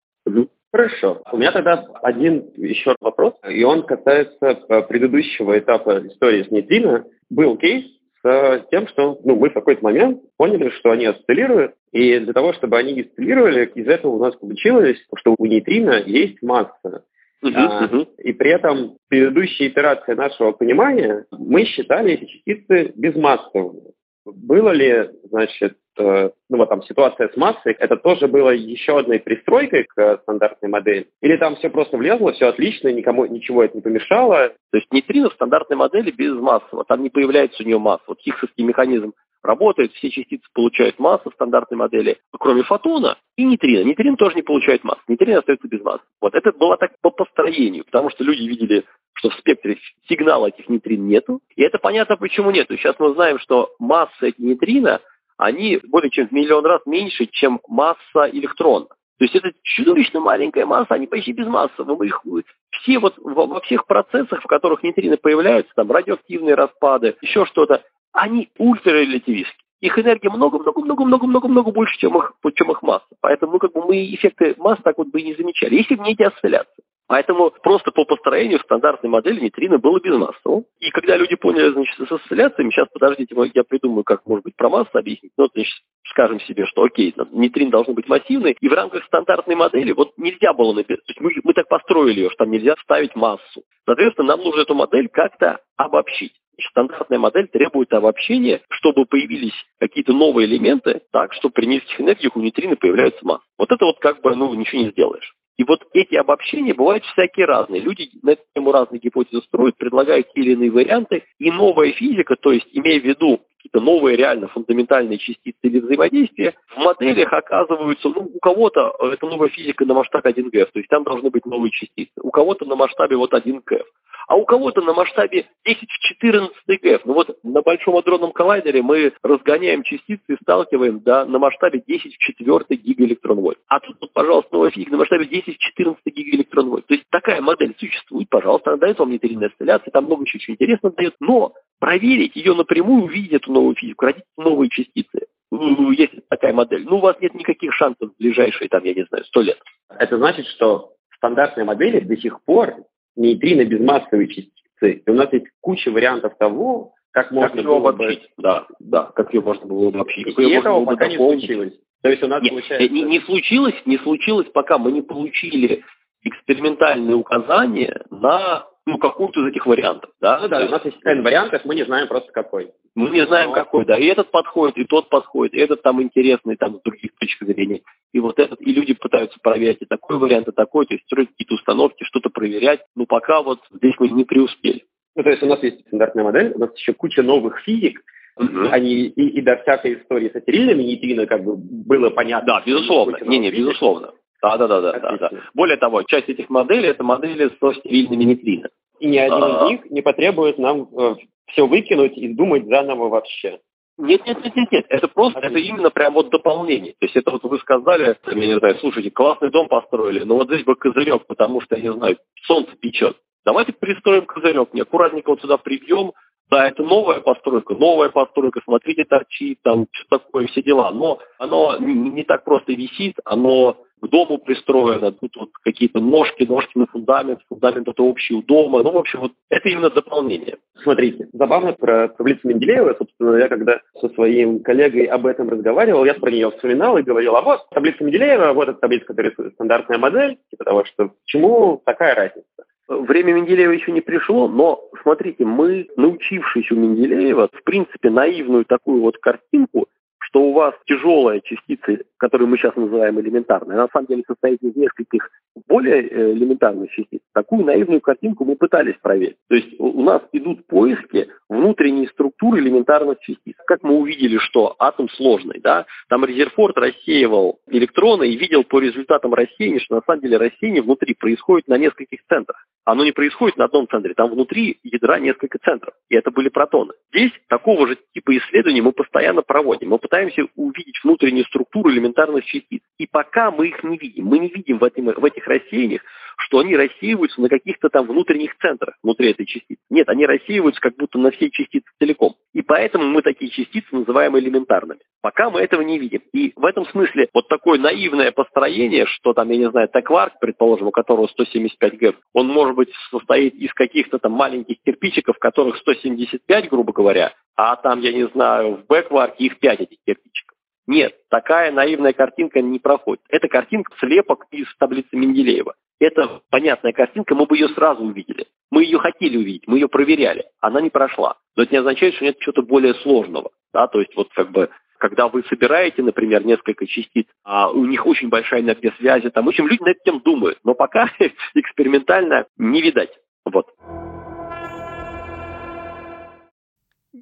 Хорошо. 0.72 1.22
У 1.32 1.38
меня 1.38 1.52
тогда 1.52 1.86
один 2.04 2.52
еще 2.56 2.96
вопрос, 3.00 3.34
и 3.50 3.64
он 3.64 3.84
касается 3.84 4.60
э, 4.68 4.82
предыдущего 4.84 5.58
этапа 5.58 6.06
истории 6.06 6.44
с 6.44 6.52
нейтрино. 6.52 7.06
Был 7.30 7.58
кейс 7.58 7.86
с 8.22 8.66
тем, 8.70 8.88
что 8.88 9.20
ну, 9.24 9.38
мы 9.38 9.50
в 9.50 9.54
какой-то 9.54 9.84
момент 9.84 10.22
поняли, 10.36 10.70
что 10.72 10.92
они 10.92 11.06
осциллируют, 11.06 11.74
и 11.94 12.20
для 12.20 12.34
того, 12.34 12.54
чтобы 12.54 12.78
они 12.78 13.02
осциллировали, 13.02 13.66
из 13.76 13.88
этого 13.88 14.14
у 14.14 14.20
нас 14.20 14.36
получилось, 14.36 14.98
что 15.16 15.36
у 15.38 15.46
нейтрино 15.46 16.04
есть 16.06 16.42
масса. 16.44 17.06
Uh-huh, 17.44 17.90
uh-huh. 17.90 18.08
И 18.18 18.34
при 18.34 18.52
этом 18.52 18.98
предыдущая 19.08 19.70
итерация 19.70 20.16
нашего 20.16 20.52
понимания, 20.52 21.26
мы 21.32 21.66
считали 21.66 22.14
эти 22.14 22.26
частицы 22.26 22.92
безмассовыми. 22.96 23.94
Было 24.34 24.70
ли, 24.70 25.10
значит, 25.24 25.78
э, 25.98 26.30
ну 26.50 26.58
вот 26.58 26.70
там 26.70 26.84
ситуация 26.84 27.30
с 27.30 27.38
массой, 27.38 27.74
это 27.74 27.96
тоже 27.96 28.28
было 28.28 28.50
еще 28.50 29.00
одной 29.00 29.20
пристройкой 29.20 29.86
к 29.86 30.20
стандартной 30.24 30.70
модели? 30.70 31.08
Или 31.22 31.38
там 31.38 31.56
все 31.56 31.70
просто 31.70 31.98
влезло, 31.98 32.34
все 32.34 32.48
отлично, 32.48 32.90
никому 32.90 33.26
ничего 33.26 33.64
это 33.64 33.76
не 33.76 33.82
помешало? 33.82 34.50
То 34.72 34.78
есть 34.78 34.92
нейтрино 34.92 35.30
в 35.30 35.34
стандартной 35.34 35.78
модели 35.78 36.12
без 36.12 36.34
массового, 36.34 36.86
там 36.86 37.04
не 37.04 37.10
появляется 37.10 37.64
у 37.64 37.66
нее 37.66 37.80
масса. 37.80 38.04
Вот 38.08 38.20
хиггсовский 38.20 38.64
механизм 38.64 39.14
работает, 39.44 39.94
все 39.94 40.10
частицы 40.10 40.46
получают 40.54 41.00
массу 41.00 41.30
в 41.30 41.34
стандартной 41.34 41.78
модели, 41.78 42.18
кроме 42.32 42.64
фотона 42.64 43.18
и 43.36 43.44
нейтрина. 43.44 43.84
Нейтрин 43.84 44.16
тоже 44.16 44.36
не 44.36 44.42
получает 44.42 44.84
массу, 44.84 45.02
нейтрин 45.08 45.38
остается 45.38 45.68
без 45.68 45.82
массы. 45.82 46.04
Вот 46.22 46.36
это 46.36 46.52
было 46.52 46.78
так 46.78 46.92
по 47.02 47.12
построению, 47.12 47.86
потому 47.86 48.10
что 48.10 48.24
люди 48.24 48.44
видели 48.44 48.86
что 49.18 49.32
в 49.32 49.34
спектре 49.36 49.78
сигнала 50.08 50.48
этих 50.48 50.70
нейтрин 50.70 51.08
нету. 51.08 51.42
И 51.56 51.64
это 51.64 51.80
понятно, 51.80 52.18
почему 52.18 52.52
нету. 52.52 52.78
Сейчас 52.78 52.96
мы 53.00 53.14
знаем, 53.14 53.40
что 53.40 53.72
масса 53.80 54.28
этих 54.28 54.40
нейтрино, 54.40 55.02
они 55.38 55.80
более 55.88 56.10
чем 56.10 56.28
в 56.28 56.32
миллион 56.32 56.66
раз 56.66 56.82
меньше, 56.86 57.26
чем 57.26 57.60
масса 57.68 58.30
электрона. 58.32 58.86
То 59.18 59.26
есть 59.26 59.36
это 59.36 59.52
чудовищно 59.64 60.20
маленькая 60.20 60.66
масса, 60.68 60.94
они 60.94 61.08
почти 61.08 61.34
без 61.34 61.48
массы. 61.48 61.84
Мы 61.84 62.06
их, 62.06 62.22
все 62.70 63.00
вот 63.00 63.16
во 63.18 63.60
всех 63.62 63.88
процессах, 63.88 64.44
в 64.44 64.48
которых 64.48 64.84
нейтрино 64.84 65.18
появляются, 65.18 65.74
там 65.76 65.92
радиоактивные 65.92 66.54
распады, 66.54 67.18
еще 67.22 67.46
что-то, 67.48 67.84
они 68.18 68.50
ультрарелятивистские. 68.58 69.64
Их 69.80 69.98
энергия 70.00 70.32
много-много-много-много-много-много 70.32 71.72
больше, 71.72 71.98
чем 72.00 72.18
их, 72.18 72.34
чем 72.56 72.72
их 72.72 72.82
масса. 72.82 73.06
Поэтому 73.22 73.54
ну, 73.54 73.60
как 73.60 73.74
бы 73.74 73.86
мы 73.86 74.06
эффекты 74.16 74.56
масс 74.58 74.80
так 74.84 74.98
вот 74.98 75.10
бы 75.10 75.22
и 75.22 75.24
не 75.24 75.36
замечали, 75.36 75.76
если 75.76 75.94
бы 75.94 76.04
не 76.04 76.14
эти 76.14 76.24
осцилляции. 76.24 76.84
Поэтому 77.08 77.52
просто 77.64 77.92
по 77.92 78.04
построению 78.06 78.60
стандартной 78.60 79.10
модели 79.10 79.40
нейтрино 79.40 79.78
было 79.78 80.00
без 80.00 80.18
массы. 80.18 80.66
И 80.80 80.90
когда 80.90 81.16
люди 81.16 81.36
поняли, 81.36 81.72
значит, 81.72 81.96
с 81.96 82.12
осцилляциями, 82.12 82.72
сейчас, 82.72 82.88
подождите, 82.92 83.36
я 83.54 83.64
придумаю, 83.64 84.04
как, 84.04 84.26
может 84.26 84.44
быть, 84.44 84.56
про 84.56 84.70
массу 84.70 84.98
объяснить. 84.98 85.32
Ну, 85.38 85.48
значит, 85.54 85.74
скажем 86.10 86.40
себе, 86.42 86.66
что 86.66 86.84
окей, 86.84 87.16
нейтрин 87.32 87.70
должны 87.70 87.94
быть 87.94 88.10
массивный, 88.10 88.58
и 88.60 88.68
в 88.68 88.74
рамках 88.74 89.06
стандартной 89.06 89.56
модели 89.56 89.92
вот 89.92 90.14
нельзя 90.18 90.54
было 90.54 90.74
написать, 90.74 91.06
то 91.06 91.12
есть 91.12 91.22
мы, 91.22 91.32
мы 91.44 91.54
так 91.54 91.68
построили 91.68 92.22
ее, 92.22 92.30
что 92.30 92.46
там 92.46 92.52
нельзя 92.52 92.76
вставить 92.76 93.16
массу. 93.16 93.64
Соответственно, 93.86 94.30
нам 94.30 94.44
нужно 94.44 94.62
эту 94.62 94.74
модель 94.74 95.08
как-то 95.08 95.60
обобщить. 95.78 96.34
Стандартная 96.70 97.20
модель 97.20 97.48
требует 97.48 97.94
обобщения, 97.94 98.62
чтобы 98.70 99.06
появились 99.06 99.54
какие-то 99.80 100.14
новые 100.14 100.48
элементы, 100.48 101.02
так, 101.12 101.34
что 101.34 101.50
при 101.50 101.66
низких 101.66 102.02
энергиях 102.02 102.36
у 102.36 102.42
нейтрина 102.42 102.76
появляется 102.76 103.26
масса. 103.26 103.44
Вот 103.58 103.72
это 103.72 103.86
вот 103.86 104.00
как 104.00 104.22
бы, 104.22 104.36
ну, 104.36 104.54
ничего 104.54 104.82
не 104.82 104.90
сделаешь. 104.90 105.34
И 105.58 105.64
вот 105.64 105.82
эти 105.94 106.16
обобщения 106.16 106.74
бывают 106.74 107.04
всякие 107.04 107.48
разные. 107.48 107.82
Люди 107.82 108.10
на 108.22 108.32
эту 108.32 108.44
тему 108.56 108.72
разные 108.72 109.00
гипотезы 109.00 109.42
строят, 109.44 109.76
предлагают 109.78 110.32
те 110.34 110.42
или 110.42 110.52
иные 110.52 110.72
варианты. 110.72 111.24
И 111.40 111.52
новая 111.52 111.92
физика, 111.94 112.36
то 112.36 112.52
есть 112.52 112.68
имея 112.74 113.00
в 113.00 113.04
виду 113.04 113.42
какие-то 113.68 113.80
новые 113.80 114.16
реально 114.16 114.48
фундаментальные 114.48 115.18
частицы 115.18 115.58
или 115.64 115.80
взаимодействия, 115.80 116.56
в 116.76 116.78
моделях 116.78 117.32
оказываются, 117.34 118.10
ну, 118.10 118.32
у 118.34 118.40
кого-то 118.40 118.96
это 119.02 119.26
новая 119.26 119.50
физика 119.50 119.86
на 119.86 119.94
масштаб 119.94 120.26
1 120.26 120.50
ГФ, 120.50 120.72
то 120.72 120.80
есть 120.80 120.90
там 120.90 121.04
должны 121.04 121.30
быть 121.30 121.46
новые 121.46 121.72
частицы, 121.72 122.14
у 122.22 122.32
кого-то 122.32 122.66
на 122.66 122.76
масштабе 122.76 123.16
вот 123.18 123.34
1 123.34 123.62
ГФ 123.66 123.86
а 124.28 124.36
у 124.36 124.44
кого-то 124.44 124.82
на 124.82 124.94
масштабе 124.94 125.48
10 125.66 125.90
в 125.90 126.00
14 126.00 126.52
ГЭФ. 126.82 127.06
Ну 127.06 127.14
вот 127.14 127.38
на 127.44 127.62
Большом 127.62 127.96
адронном 127.96 128.34
коллайдере 128.34 128.82
мы 128.82 129.14
разгоняем 129.24 129.84
частицы 129.84 130.22
и 130.28 130.38
сталкиваем 130.42 131.00
да, 131.00 131.26
на 131.26 131.40
масштабе 131.40 131.82
10 131.88 132.14
в 132.14 132.18
4 132.18 132.66
гигаэлектронвольт. 132.70 133.58
А 133.68 133.80
тут, 133.80 133.96
вот, 134.02 134.12
пожалуйста, 134.12 134.50
новая 134.52 134.72
физика 134.72 134.92
на 134.92 134.98
масштабе 134.98 135.26
10 135.28 135.56
в 135.56 135.58
14 135.58 136.02
гигаэлектронвольт. 136.06 136.86
То 136.88 136.94
есть 136.94 137.06
такая 137.10 137.42
модель 137.42 137.74
существует, 137.80 138.28
пожалуйста, 138.30 138.72
она 138.72 138.80
дает 138.80 139.00
вам 139.00 139.12
нейтриная 139.12 139.48
осцилляция, 139.48 139.92
там 139.92 140.06
много 140.06 140.24
еще 140.24 140.40
чего 140.40 140.56
интересного 140.56 140.94
дает, 140.94 141.16
но 141.22 141.54
проверить 141.80 142.36
ее 142.36 142.54
напрямую, 142.54 143.04
увидеть 143.04 143.34
эту 143.34 143.52
новую 143.52 143.76
физику, 143.76 144.06
родить 144.06 144.24
новые 144.38 144.70
частицы, 144.70 145.28
если 145.52 146.24
такая 146.30 146.54
модель, 146.54 146.84
ну, 146.84 146.98
у 146.98 147.02
вас 147.02 147.18
нет 147.22 147.34
никаких 147.34 147.74
шансов 147.74 148.12
в 148.12 148.18
ближайшие, 148.18 148.70
там, 148.70 148.84
я 148.84 148.94
не 148.94 149.06
знаю, 149.06 149.24
сто 149.26 149.42
лет. 149.42 149.58
Это 149.90 150.18
значит, 150.18 150.46
что 150.48 150.94
стандартные 151.16 151.66
модели 151.66 152.00
до 152.00 152.18
сих 152.18 152.44
пор 152.44 152.76
нейтрино 153.16 153.66
безмассовые 153.66 154.28
частицы. 154.28 155.04
И 155.06 155.10
у 155.10 155.14
нас 155.14 155.32
есть 155.32 155.48
куча 155.62 155.90
вариантов 155.90 156.38
того, 156.38 156.94
как 157.12 157.32
можно 157.32 157.56
как 157.56 157.66
было 157.66 157.90
обобщить. 157.90 158.22
Бы... 158.22 158.44
Да, 158.44 158.68
да, 158.80 159.04
как 159.16 159.34
ее 159.34 159.42
можно 159.42 159.66
было 159.66 159.88
обобщить. 159.88 160.28
И, 160.28 160.42
и 160.42 160.52
этого 160.52 160.86
пока 160.86 161.08
не 161.08 161.16
случилось. 161.16 161.74
То 162.04 162.10
есть 162.10 162.22
у 162.22 162.28
нас 162.28 162.44
Нет, 162.44 162.52
получается... 162.52 162.94
Не, 162.94 163.02
не 163.04 163.20
случилось, 163.22 163.76
не 163.86 163.98
случилось, 163.98 164.48
пока 164.54 164.78
мы 164.78 164.92
не 164.92 165.02
получили 165.02 165.84
экспериментальные 166.24 167.16
указания 167.16 168.06
на 168.12 168.68
ну, 168.88 168.98
какую-то 168.98 169.42
из 169.42 169.48
этих 169.48 169.66
вариантов. 169.66 170.10
Да? 170.22 170.40
Ну 170.40 170.48
да, 170.48 170.66
у 170.66 170.70
нас 170.70 170.84
есть 170.86 170.98
N 171.04 171.22
вариантов, 171.22 171.64
мы 171.66 171.76
не 171.76 171.84
знаем 171.84 172.08
просто 172.08 172.32
какой. 172.32 172.72
Мы 172.96 173.10
не 173.10 173.26
знаем, 173.28 173.50
Но... 173.50 173.56
какой, 173.56 173.86
да. 173.86 173.98
И 173.98 174.06
этот 174.06 174.32
подходит, 174.32 174.78
и 174.78 174.86
тот 174.86 175.10
подходит, 175.10 175.54
и 175.54 175.60
этот 175.60 175.82
там 175.82 176.02
интересный 176.02 176.56
там 176.56 176.78
с 176.78 176.82
других 176.84 177.12
точек 177.20 177.46
зрения. 177.46 177.82
И 178.14 178.22
вот 178.22 178.40
этот, 178.40 178.62
и 178.62 178.74
люди 178.74 178.94
пытаются 178.94 179.38
проверять 179.44 179.82
и 179.82 179.86
такой 179.86 180.18
вариант, 180.18 180.48
и 180.48 180.54
такой, 180.54 180.86
то 180.86 180.94
есть 180.94 181.06
строить 181.06 181.30
какие-то 181.32 181.56
установки, 181.56 182.06
что-то 182.06 182.30
проверять. 182.30 182.80
Но 182.96 183.06
пока 183.06 183.42
вот 183.42 183.60
здесь 183.72 183.94
мы 184.00 184.08
не 184.08 184.24
преуспели. 184.24 184.86
Ну, 185.18 185.24
то 185.24 185.30
есть 185.32 185.44
у 185.44 185.48
нас 185.48 185.62
есть 185.64 185.82
стандартная 185.88 186.24
модель, 186.24 186.54
у 186.56 186.60
нас 186.60 186.74
еще 186.78 186.94
куча 186.94 187.22
новых 187.22 187.60
физик, 187.60 188.02
Угу. 188.40 188.68
Они 188.70 188.94
и, 188.94 189.40
и 189.40 189.42
до 189.42 189.58
всякой 189.58 189.96
истории 189.96 190.30
с 190.30 190.36
атерильными 190.36 190.84
нейтрино 190.84 191.26
как 191.26 191.44
бы 191.44 191.56
было 191.58 192.12
понятно. 192.12 192.46
Да, 192.46 192.64
безусловно. 192.64 193.18
Не, 193.26 193.40
не, 193.40 193.50
безусловно. 193.50 194.12
Да, 194.42 194.58
да, 194.58 194.68
да, 194.68 194.82
да, 194.82 195.00
да, 195.00 195.18
да. 195.18 195.30
Более 195.54 195.78
того, 195.78 196.04
часть 196.04 196.30
этих 196.30 196.50
моделей 196.50 196.90
это 196.90 197.04
модели 197.04 197.50
со 197.60 197.74
стерильными 197.74 198.24
нейтрино. 198.24 198.70
И 199.00 199.08
ни 199.08 199.18
один 199.18 199.44
а... 199.44 199.66
из 199.66 199.72
них 199.72 199.92
не 199.92 200.02
потребует 200.02 200.58
нам 200.58 200.88
э, 200.98 201.16
все 201.48 201.68
выкинуть 201.68 202.18
и 202.18 202.34
думать 202.34 202.66
заново 202.68 203.10
вообще. 203.10 203.60
Нет, 203.98 204.26
нет, 204.28 204.44
нет, 204.44 204.56
нет, 204.56 204.72
нет. 204.72 204.86
Это 204.90 205.08
просто, 205.08 205.40
это 205.40 205.58
именно 205.58 205.90
прям 205.90 206.14
вот 206.14 206.30
дополнение. 206.30 206.92
То 207.00 207.06
есть 207.06 207.16
это 207.16 207.32
вот 207.32 207.44
вы 207.44 207.58
сказали, 207.60 208.16
я 208.28 208.34
не 208.36 208.60
знаю, 208.60 208.76
слушайте, 208.80 209.10
классный 209.10 209.50
дом 209.50 209.68
построили, 209.68 210.24
но 210.24 210.36
вот 210.36 210.48
здесь 210.48 210.64
бы 210.64 210.76
козырек, 210.76 211.26
потому 211.26 211.62
что, 211.62 211.76
я 211.76 211.82
не 211.82 211.94
знаю, 211.94 212.18
солнце 212.46 212.76
печет. 212.76 213.18
Давайте 213.44 213.74
пристроим 213.74 214.26
козырек, 214.26 214.72
не 214.74 214.82
аккуратненько 214.82 215.30
вот 215.32 215.42
сюда 215.42 215.58
прибьем, 215.58 216.12
да, 216.50 216.68
это 216.68 216.84
новая 216.84 217.22
постройка, 217.22 217.74
новая 217.74 218.10
постройка, 218.10 218.62
смотрите, 218.64 219.04
торчит, 219.04 219.60
там, 219.64 219.88
что 219.92 220.20
такое, 220.20 220.48
все 220.48 220.62
дела. 220.62 220.92
Но 220.92 221.20
оно 221.40 221.78
не 221.78 222.24
так 222.24 222.46
просто 222.46 222.74
висит, 222.74 223.16
оно 223.26 223.78
к 224.02 224.08
дому 224.08 224.38
пристроено, 224.38 225.12
тут 225.12 225.36
вот 225.36 225.50
какие-то 225.64 226.00
ножки, 226.00 226.44
ножки 226.44 226.78
на 226.78 226.86
фундамент, 226.88 227.40
фундамент 227.50 227.88
это 227.88 228.04
общий 228.04 228.36
у 228.36 228.44
дома. 228.44 228.84
Ну, 228.84 228.92
в 228.92 228.98
общем, 228.98 229.22
вот 229.22 229.32
это 229.50 229.70
именно 229.70 229.90
дополнение. 229.90 230.58
Смотрите, 230.84 231.28
забавно 231.34 231.74
про 231.74 232.10
таблицу 232.10 232.48
Менделеева, 232.48 232.96
собственно, 232.98 233.36
я 233.38 233.48
когда 233.48 233.80
со 234.00 234.10
своим 234.10 234.62
коллегой 234.62 235.06
об 235.06 235.26
этом 235.26 235.50
разговаривал, 235.50 236.06
я 236.06 236.14
про 236.14 236.32
нее 236.32 236.52
вспоминал 236.52 236.98
и 236.98 237.04
говорил, 237.04 237.36
а 237.36 237.42
вот 237.42 237.68
таблица 237.72 238.04
Менделеева, 238.04 238.54
вот 238.54 238.70
эта 238.70 238.80
таблица, 238.80 239.06
которая 239.06 239.34
стандартная 239.54 239.98
модель, 239.98 240.38
типа 240.52 240.64
того, 240.64 240.86
что 240.86 241.12
почему 241.26 241.82
такая 241.86 242.16
разница. 242.16 242.46
Время 242.88 243.34
Менделеева 243.34 243.72
еще 243.72 243.92
не 243.92 244.00
пришло, 244.02 244.48
но 244.48 244.82
смотрите, 245.02 245.44
мы, 245.44 245.88
научившись 245.98 246.72
у 246.72 246.76
Менделеева, 246.76 247.50
в 247.52 247.64
принципе, 247.64 248.10
наивную 248.10 248.64
такую 248.64 249.02
вот 249.02 249.18
картинку 249.18 249.88
что 250.28 250.42
у 250.42 250.54
вас 250.54 250.74
тяжелая 250.86 251.40
частица, 251.42 252.04
которую 252.18 252.50
мы 252.50 252.58
сейчас 252.58 252.76
называем 252.76 253.20
элементарной, 253.20 253.76
на 253.76 253.88
самом 253.94 254.08
деле 254.08 254.24
состоит 254.28 254.62
из 254.62 254.76
нескольких 254.76 255.30
более 255.68 256.08
э, 256.08 256.34
элементарных 256.34 256.92
частиц. 256.92 257.22
Такую 257.34 257.66
наивную 257.66 258.02
картинку 258.02 258.46
мы 258.46 258.56
пытались 258.56 258.96
проверить. 259.02 259.38
То 259.50 259.56
есть 259.56 259.80
у 259.80 260.04
нас 260.04 260.22
идут 260.34 260.68
поиски 260.68 261.30
внутренней 261.50 262.08
структуры 262.08 262.60
элементарных 262.60 263.20
частиц. 263.20 263.56
Как 263.66 263.84
мы 263.84 263.96
увидели, 263.96 264.38
что 264.38 264.76
атом 264.80 265.10
сложный, 265.10 265.60
да, 265.62 265.86
там 266.10 266.26
Резерфорд 266.26 266.78
рассеивал 266.78 267.60
электроны 267.68 268.30
и 268.30 268.38
видел 268.38 268.64
по 268.64 268.80
результатам 268.80 269.34
рассеяния, 269.34 269.80
что 269.80 269.96
на 269.96 270.02
самом 270.06 270.22
деле 270.22 270.38
рассеяние 270.38 270.82
внутри 270.82 271.16
происходит 271.16 271.68
на 271.68 271.78
нескольких 271.78 272.20
центрах. 272.28 272.66
Оно 272.86 273.04
не 273.04 273.12
происходит 273.12 273.58
на 273.58 273.66
одном 273.66 273.88
центре, 273.90 274.14
там 274.14 274.30
внутри 274.30 274.80
ядра 274.84 275.20
несколько 275.20 275.58
центров, 275.60 275.94
и 276.10 276.16
это 276.16 276.32
были 276.32 276.48
протоны. 276.48 276.94
Здесь 277.14 277.32
такого 277.50 277.86
же 277.88 277.98
типа 278.14 278.38
исследований 278.38 278.82
мы 278.82 278.94
постоянно 278.94 279.42
проводим. 279.42 279.90
Мы 279.90 280.00
пытаемся 280.00 280.17
увидеть 280.56 281.00
внутреннюю 281.04 281.46
структуру 281.46 281.92
элементарных 281.92 282.46
частиц. 282.46 282.82
И 282.98 283.08
пока 283.08 283.52
мы 283.52 283.68
их 283.68 283.84
не 283.84 283.98
видим, 283.98 284.26
мы 284.26 284.40
не 284.40 284.50
видим 284.50 284.80
в, 284.80 284.84
этом, 284.84 285.06
в 285.06 285.26
этих 285.26 285.46
рассеяниях, 285.48 286.02
что 286.38 286.60
они 286.60 286.76
рассеиваются 286.76 287.42
на 287.42 287.50
каких-то 287.50 287.90
там 287.90 288.06
внутренних 288.06 288.56
центрах 288.58 288.96
внутри 289.02 289.32
этой 289.32 289.46
частицы. 289.46 289.82
Нет, 289.90 290.08
они 290.10 290.26
рассеиваются 290.26 290.80
как 290.80 290.96
будто 290.96 291.18
на 291.18 291.32
все 291.32 291.50
частицы 291.50 291.86
целиком. 292.00 292.36
И 292.54 292.62
поэтому 292.62 293.06
мы 293.06 293.22
такие 293.22 293.52
частицы 293.52 293.88
называем 293.92 294.38
элементарными. 294.38 295.00
Пока 295.22 295.50
мы 295.50 295.62
этого 295.62 295.82
не 295.82 295.98
видим. 295.98 296.22
И 296.34 296.54
в 296.56 296.66
этом 296.66 296.86
смысле 296.88 297.28
вот 297.34 297.48
такое 297.48 297.80
наивное 297.80 298.32
построение, 298.32 299.06
что 299.08 299.34
там, 299.34 299.50
я 299.50 299.58
не 299.58 299.70
знаю, 299.70 299.90
Текварк, 299.92 300.40
предположим, 300.40 300.88
у 300.88 300.92
которого 300.92 301.28
175 301.28 301.98
ГЭФ, 301.98 302.16
он 302.34 302.48
может 302.48 302.76
быть 302.76 302.90
состоит 303.10 303.56
из 303.56 303.74
каких-то 303.74 304.20
там 304.20 304.34
маленьких 304.34 304.78
кирпичиков, 304.86 305.38
которых 305.40 305.78
175, 305.78 306.70
грубо 306.70 306.94
говоря, 306.94 307.34
а 307.58 307.76
там, 307.76 308.00
я 308.02 308.14
не 308.14 308.28
знаю, 308.30 308.78
в 308.78 308.86
бэкварке 308.86 309.46
их 309.46 309.60
5 309.60 309.82
этих 309.82 309.98
кирпичиков. 310.06 310.56
Нет, 310.86 311.16
такая 311.30 311.72
наивная 311.72 312.14
картинка 312.14 312.62
не 312.62 312.80
проходит. 312.80 313.22
Это 313.28 313.50
картинка 313.50 313.92
слепок 314.00 314.46
из 314.52 314.68
таблицы 314.78 315.18
Менделеева. 315.18 315.74
Это 316.00 316.42
понятная 316.50 316.94
картинка, 316.94 317.36
мы 317.36 317.46
бы 317.46 317.58
ее 317.58 317.70
сразу 317.70 318.04
увидели. 318.04 318.46
Мы 318.72 318.84
ее 318.84 319.00
хотели 319.00 319.36
увидеть, 319.36 319.68
мы 319.68 319.78
ее 319.78 319.90
проверяли. 319.90 320.46
Она 320.62 320.80
не 320.80 320.92
прошла. 320.92 321.38
Но 321.56 321.64
это 321.64 321.74
не 321.74 321.80
означает, 321.80 322.14
что 322.14 322.26
нет 322.26 322.38
чего-то 322.40 322.62
более 322.62 322.94
сложного. 322.96 323.50
Да? 323.74 323.88
То 323.88 324.00
есть 324.00 324.16
вот 324.16 324.30
как 324.34 324.52
бы 324.52 324.70
когда 325.00 325.28
вы 325.28 325.44
собираете, 325.44 326.02
например, 326.02 326.44
несколько 326.46 326.88
частиц, 326.88 327.28
а 327.44 327.70
у 327.70 327.86
них 327.86 328.06
очень 328.08 328.30
большая 328.30 328.62
энергия 328.62 328.92
связи, 328.98 329.30
там, 329.30 329.46
в 329.46 329.50
общем, 329.50 329.68
люди 329.68 329.84
над 329.84 329.98
этим 329.98 330.22
думают, 330.22 330.58
но 330.64 330.74
пока 330.74 331.10
экспериментально 331.54 332.48
не 332.58 332.82
видать. 332.82 333.12
Вот. 333.46 333.68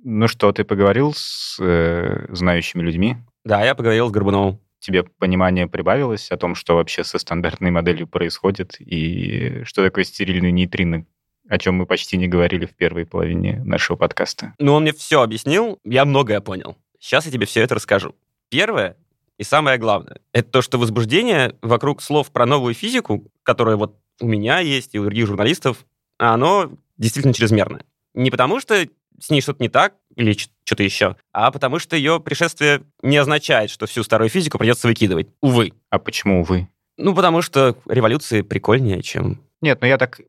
Ну 0.08 0.28
что, 0.28 0.52
ты 0.52 0.64
поговорил 0.64 1.14
с 1.16 1.58
э, 1.60 2.28
знающими 2.30 2.84
людьми? 2.84 3.18
Да, 3.44 3.66
я 3.66 3.74
поговорил 3.74 4.08
с 4.08 4.12
Горбуновым. 4.12 4.60
Тебе 4.78 5.02
понимание 5.02 5.66
прибавилось 5.66 6.30
о 6.30 6.38
том, 6.38 6.54
что 6.54 6.76
вообще 6.76 7.04
со 7.04 7.18
стандартной 7.18 7.72
моделью 7.72 8.08
происходит, 8.08 8.80
и 8.80 9.64
что 9.64 9.84
такое 9.84 10.04
стерильные 10.04 10.52
нейтрино, 10.52 11.08
о 11.50 11.58
чем 11.58 11.78
мы 11.78 11.88
почти 11.88 12.18
не 12.18 12.28
говорили 12.28 12.68
в 12.68 12.76
первой 12.76 13.08
половине 13.08 13.64
нашего 13.66 13.98
подкаста? 13.98 14.54
Ну, 14.60 14.76
он 14.76 14.84
мне 14.84 14.94
все 14.94 15.24
объяснил, 15.24 15.80
я 15.84 16.06
многое 16.06 16.40
понял. 16.40 16.78
Сейчас 17.00 17.26
я 17.26 17.32
тебе 17.32 17.48
все 17.48 17.62
это 17.62 17.74
расскажу. 17.74 18.14
Первое 18.50 18.98
и 19.40 19.44
самое 19.44 19.80
главное, 19.80 20.20
это 20.34 20.52
то, 20.52 20.62
что 20.62 20.78
возбуждение 20.78 21.56
вокруг 21.64 22.04
слов 22.04 22.32
про 22.32 22.46
новую 22.46 22.76
физику, 22.76 23.32
которое 23.42 23.76
вот 23.76 23.98
у 24.22 24.28
меня 24.28 24.60
есть 24.60 24.94
и 24.94 25.00
у 25.00 25.04
других 25.04 25.26
журналистов, 25.26 25.84
оно 26.20 26.72
действительно 26.98 27.34
чрезмерное. 27.34 27.86
Не 28.14 28.30
потому, 28.30 28.62
что 28.62 28.88
с 29.20 29.30
ней 29.30 29.42
что-то 29.42 29.62
не 29.62 29.70
так 29.70 29.96
или 30.16 30.34
что-то 30.34 30.84
еще, 30.84 31.16
а 31.32 31.52
потому 31.52 31.80
что 31.80 31.96
ее 31.96 32.20
пришествие 32.20 32.84
не 33.02 33.18
означает, 33.18 33.70
что 33.70 33.86
всю 33.86 34.04
старую 34.04 34.30
физику 34.30 34.58
придется 34.58 34.88
выкидывать. 34.88 35.28
Увы. 35.42 35.74
А 35.90 36.00
почему 36.00 36.42
увы? 36.42 36.70
Ну, 36.98 37.14
потому 37.14 37.42
что 37.42 37.78
революции 37.88 38.42
прикольнее, 38.42 39.02
чем... 39.02 39.42
Нет, 39.62 39.82
но 39.82 39.88
я 39.88 39.98
так 39.98 40.22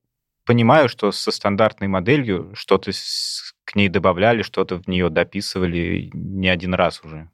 понимаю, 0.44 0.88
что 0.88 1.12
со 1.12 1.30
стандартной 1.30 1.88
моделью 1.88 2.52
что-то 2.54 2.92
к 3.64 3.74
ней 3.74 3.88
добавляли, 3.88 4.42
что-то 4.42 4.76
в 4.76 4.88
нее 4.88 5.10
дописывали 5.10 6.10
не 6.12 6.48
один 6.48 6.74
раз 6.74 7.02
уже. 7.04 7.30